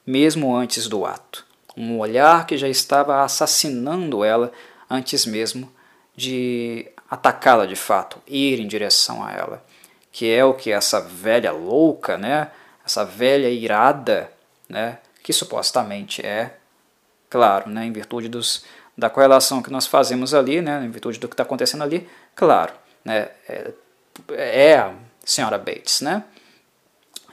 mesmo 0.06 0.56
antes 0.56 0.88
do 0.88 1.04
ato, 1.04 1.44
um 1.76 1.98
olhar 1.98 2.46
que 2.46 2.60
já 2.60 2.70
estava 2.70 3.24
assassinando 3.24 4.24
ela 4.24 4.52
antes 4.88 5.26
mesmo 5.26 5.72
de 6.16 6.88
atacá-la 7.10 7.66
de 7.66 7.76
fato, 7.76 8.22
ir 8.28 8.60
em 8.60 8.68
direção 8.68 9.24
a 9.24 9.32
ela, 9.32 9.66
que 10.12 10.32
é 10.32 10.46
o 10.46 10.54
que 10.54 10.72
essa 10.72 11.02
velha 11.02 11.52
louca, 11.52 12.20
né, 12.20 12.52
essa 12.86 13.04
velha 13.04 13.50
irada, 13.50 14.32
né, 14.70 15.00
que 15.24 15.34
supostamente 15.34 16.26
é, 16.26 16.58
claro, 17.30 17.70
né, 17.70 17.86
em 17.86 17.92
virtude 17.92 18.30
dos, 18.30 18.64
da 18.98 19.10
correlação 19.10 19.62
que 19.62 19.72
nós 19.72 19.88
fazemos 19.88 20.34
ali, 20.34 20.62
né, 20.62 20.84
em 20.86 20.90
virtude 20.90 21.20
do 21.20 21.28
que 21.28 21.34
está 21.34 21.44
acontecendo 21.44 21.84
ali, 21.84 22.08
claro, 22.36 22.74
né, 23.04 23.30
é, 23.48 23.72
é 24.38 24.78
a 24.78 24.94
senhora 25.24 25.58
Bates, 25.58 26.02
né, 26.02 26.24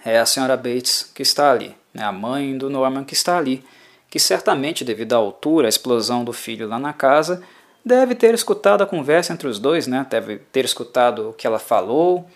é 0.04 0.18
a 0.18 0.26
senhora 0.26 0.56
Bates 0.56 1.10
que 1.14 1.22
está 1.22 1.50
ali, 1.50 1.76
né, 1.92 2.02
a 2.02 2.12
mãe 2.12 2.56
do 2.56 2.70
Norman 2.70 3.04
que 3.04 3.14
está 3.14 3.36
ali, 3.36 3.64
que 4.12 4.18
certamente 4.18 4.84
devido 4.84 5.14
à 5.14 5.16
altura, 5.16 5.68
à 5.68 5.70
explosão 5.70 6.24
do 6.24 6.32
filho 6.32 6.68
lá 6.68 6.78
na 6.78 6.92
casa, 6.92 7.42
deve 7.84 8.14
ter 8.14 8.34
escutado 8.34 8.82
a 8.82 8.86
conversa 8.86 9.32
entre 9.32 9.48
os 9.48 9.58
dois, 9.58 9.86
né? 9.86 10.06
Deve 10.08 10.36
ter 10.36 10.64
escutado 10.64 11.30
o 11.30 11.32
que 11.32 11.46
ela 11.46 11.58
falou 11.58 12.28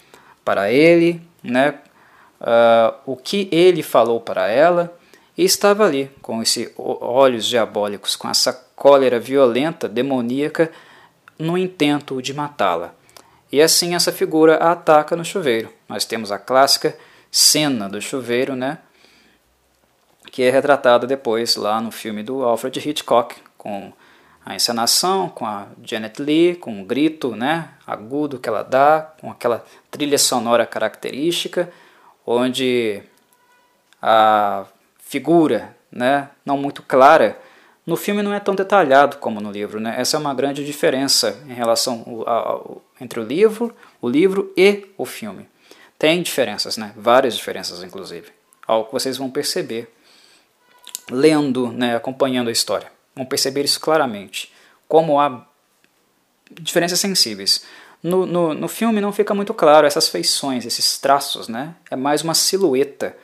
para 0.45 0.71
ele, 0.71 1.21
né? 1.43 1.75
Uh, 2.41 2.95
o 3.07 3.17
que 3.17 3.49
ele 3.51 3.83
falou 3.83 4.21
para 4.21 4.49
ela 4.49 4.95
e 5.37 5.45
estava 5.45 5.85
ali 5.85 6.11
com 6.21 6.43
esses 6.43 6.71
olhos 6.77 7.47
diabólicos, 7.47 8.15
com 8.15 8.29
essa 8.29 8.53
cólera 8.75 9.19
violenta, 9.19 9.89
demoníaca, 9.89 10.71
no 11.39 11.57
intento 11.57 12.21
de 12.21 12.35
matá-la. 12.35 12.95
E 13.51 13.63
assim 13.63 13.95
essa 13.95 14.13
figura 14.13 14.57
a 14.57 14.73
ataca 14.73 15.17
no 15.17 15.25
chuveiro. 15.25 15.73
Nós 15.89 16.05
temos 16.05 16.31
a 16.31 16.39
clássica 16.39 16.97
cena 17.31 17.89
do 17.89 18.01
chuveiro, 18.01 18.55
né? 18.55 18.79
Que 20.31 20.43
é 20.43 20.51
retratada 20.51 21.07
depois 21.07 21.57
lá 21.57 21.81
no 21.81 21.91
filme 21.91 22.23
do 22.23 22.43
Alfred 22.43 22.79
Hitchcock, 22.79 23.37
com 23.57 23.93
a 24.47 24.55
encenação 24.55 25.29
com 25.29 25.45
a 25.45 25.67
Janet 25.83 26.23
Lee, 26.23 26.55
com 26.55 26.81
o 26.81 26.85
grito 26.85 27.35
né, 27.35 27.71
agudo 27.85 28.39
que 28.39 28.49
ela 28.49 28.63
dá, 28.63 29.13
com 29.21 29.29
aquela 29.29 29.65
trilha 29.91 30.17
sonora 30.17 30.65
característica, 30.65 31.69
onde 32.27 33.03
a 34.03 34.67
figura 34.99 35.77
né, 35.91 36.29
não 36.45 36.59
muito 36.59 36.83
clara 36.83 37.39
no 37.87 37.97
filme 37.97 38.23
não 38.23 38.35
é 38.35 38.41
tão 38.41 38.55
detalhado 38.55 39.19
como 39.19 39.41
no 39.41 39.51
livro. 39.51 39.79
Né? 39.79 39.95
Essa 39.97 40.17
é 40.17 40.21
uma 40.21 40.35
grande 40.35 40.65
diferença 40.65 41.41
em 41.49 41.55
relação 41.55 42.25
ao, 42.27 42.83
entre 43.01 43.21
o 43.21 43.23
livro, 43.23 43.75
o 44.03 44.09
livro 44.09 44.53
e 44.57 44.87
o 44.99 45.05
filme. 45.05 45.49
Tem 45.99 46.21
diferenças, 46.21 46.77
né? 46.77 46.93
várias 46.97 47.37
diferenças 47.37 47.83
inclusive, 47.83 48.29
algo 48.67 48.87
que 48.87 48.93
vocês 48.93 49.17
vão 49.17 49.31
perceber 49.31 49.91
lendo, 51.11 51.71
né, 51.71 51.95
acompanhando 51.95 52.49
a 52.49 52.53
história 52.53 52.91
vão 53.17 53.25
perceber 53.25 53.65
isso 53.65 53.81
claramente, 53.81 54.53
como 54.87 55.19
há 55.19 55.47
diferenças 56.51 57.01
sensíveis. 57.01 57.65
No, 58.03 58.27
no, 58.27 58.55
no 58.55 58.69
filme 58.69 59.01
não 59.01 59.13
fica 59.13 59.35
muito 59.35 59.53
claro 59.55 59.87
essas 59.87 60.09
feições, 60.09 60.65
esses 60.65 60.99
traços, 60.99 61.49
né? 61.49 61.75
É 61.91 61.97
mais 61.97 62.23
uma 62.23 62.35
silhueta, 62.35 63.17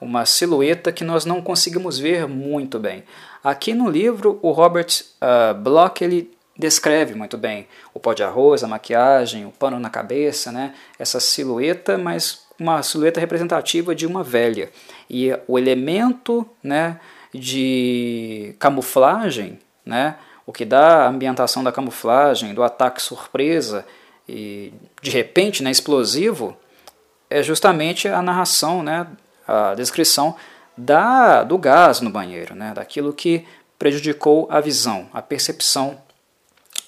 uma 0.00 0.26
silhueta 0.26 0.90
que 0.90 1.04
nós 1.04 1.24
não 1.24 1.40
conseguimos 1.40 1.98
ver 1.98 2.26
muito 2.26 2.78
bem. 2.78 3.04
Aqui 3.42 3.72
no 3.74 3.88
livro, 3.88 4.38
o 4.42 4.50
Robert 4.50 4.88
uh, 5.20 5.54
Bloch 5.54 6.02
ele 6.02 6.36
descreve 6.58 7.14
muito 7.14 7.36
bem 7.36 7.68
o 7.92 8.00
pó 8.00 8.14
de 8.14 8.22
arroz, 8.22 8.64
a 8.64 8.68
maquiagem, 8.68 9.44
o 9.44 9.50
pano 9.50 9.78
na 9.78 9.90
cabeça, 9.90 10.50
né? 10.50 10.74
Essa 10.98 11.20
silhueta, 11.20 11.96
mas 11.96 12.46
uma 12.58 12.82
silhueta 12.82 13.20
representativa 13.20 13.94
de 13.94 14.06
uma 14.06 14.22
velha. 14.22 14.70
E 15.08 15.30
o 15.46 15.58
elemento, 15.58 16.48
né? 16.62 16.98
de 17.32 18.54
camuflagem, 18.58 19.58
né? 19.84 20.16
o 20.44 20.52
que 20.52 20.64
dá 20.64 21.04
a 21.04 21.08
ambientação 21.08 21.62
da 21.62 21.72
camuflagem, 21.72 22.54
do 22.54 22.62
ataque 22.62 23.02
surpresa 23.02 23.84
e 24.28 24.72
de 25.02 25.10
repente 25.10 25.62
né, 25.62 25.70
explosivo, 25.70 26.56
é 27.30 27.42
justamente 27.42 28.08
a 28.08 28.22
narração, 28.22 28.82
né, 28.82 29.06
a 29.46 29.74
descrição 29.74 30.36
da, 30.76 31.42
do 31.42 31.56
gás 31.58 32.00
no 32.00 32.10
banheiro, 32.10 32.54
né, 32.54 32.72
daquilo 32.74 33.12
que 33.12 33.46
prejudicou 33.78 34.46
a 34.50 34.60
visão, 34.60 35.08
a 35.12 35.22
percepção 35.22 36.00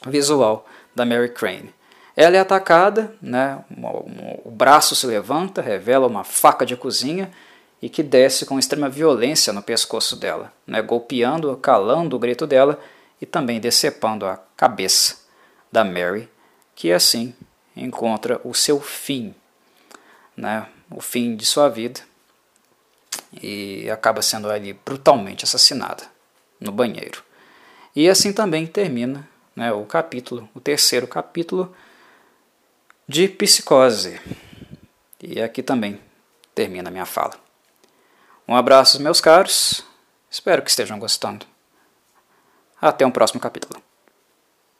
visual 0.06 0.66
da 0.94 1.04
Mary 1.04 1.28
Crane. 1.28 1.74
Ela 2.16 2.36
é 2.36 2.40
atacada, 2.40 3.14
né, 3.22 3.64
o 4.44 4.50
braço 4.50 4.96
se 4.96 5.06
levanta, 5.06 5.62
revela 5.62 6.06
uma 6.06 6.24
faca 6.24 6.66
de 6.66 6.76
cozinha 6.76 7.30
e 7.80 7.88
que 7.88 8.02
desce 8.02 8.44
com 8.44 8.58
extrema 8.58 8.88
violência 8.88 9.52
no 9.52 9.62
pescoço 9.62 10.16
dela, 10.16 10.52
né, 10.66 10.82
golpeando, 10.82 11.56
calando 11.56 12.16
o 12.16 12.18
grito 12.18 12.46
dela 12.46 12.78
e 13.20 13.26
também 13.26 13.60
decepando 13.60 14.26
a 14.26 14.38
cabeça 14.56 15.18
da 15.70 15.84
Mary, 15.84 16.28
que 16.78 16.92
assim 16.92 17.34
encontra 17.76 18.40
o 18.44 18.54
seu 18.54 18.80
fim, 18.80 19.34
né, 20.36 20.68
o 20.88 21.00
fim 21.00 21.34
de 21.34 21.44
sua 21.44 21.68
vida, 21.68 21.98
e 23.42 23.90
acaba 23.90 24.22
sendo 24.22 24.48
ali 24.48 24.72
brutalmente 24.72 25.44
assassinada 25.44 26.04
no 26.60 26.70
banheiro. 26.70 27.20
E 27.96 28.08
assim 28.08 28.32
também 28.32 28.64
termina 28.64 29.28
né, 29.56 29.72
o 29.72 29.84
capítulo, 29.86 30.48
o 30.54 30.60
terceiro 30.60 31.08
capítulo 31.08 31.74
de 33.08 33.26
Psicose. 33.26 34.20
E 35.20 35.42
aqui 35.42 35.64
também 35.64 36.00
termina 36.54 36.90
a 36.90 36.92
minha 36.92 37.06
fala. 37.06 37.34
Um 38.46 38.54
abraço, 38.54 39.02
meus 39.02 39.20
caros. 39.20 39.84
Espero 40.30 40.62
que 40.62 40.70
estejam 40.70 40.96
gostando. 40.96 41.44
Até 42.80 43.04
um 43.04 43.10
próximo 43.10 43.40
capítulo. 43.40 43.82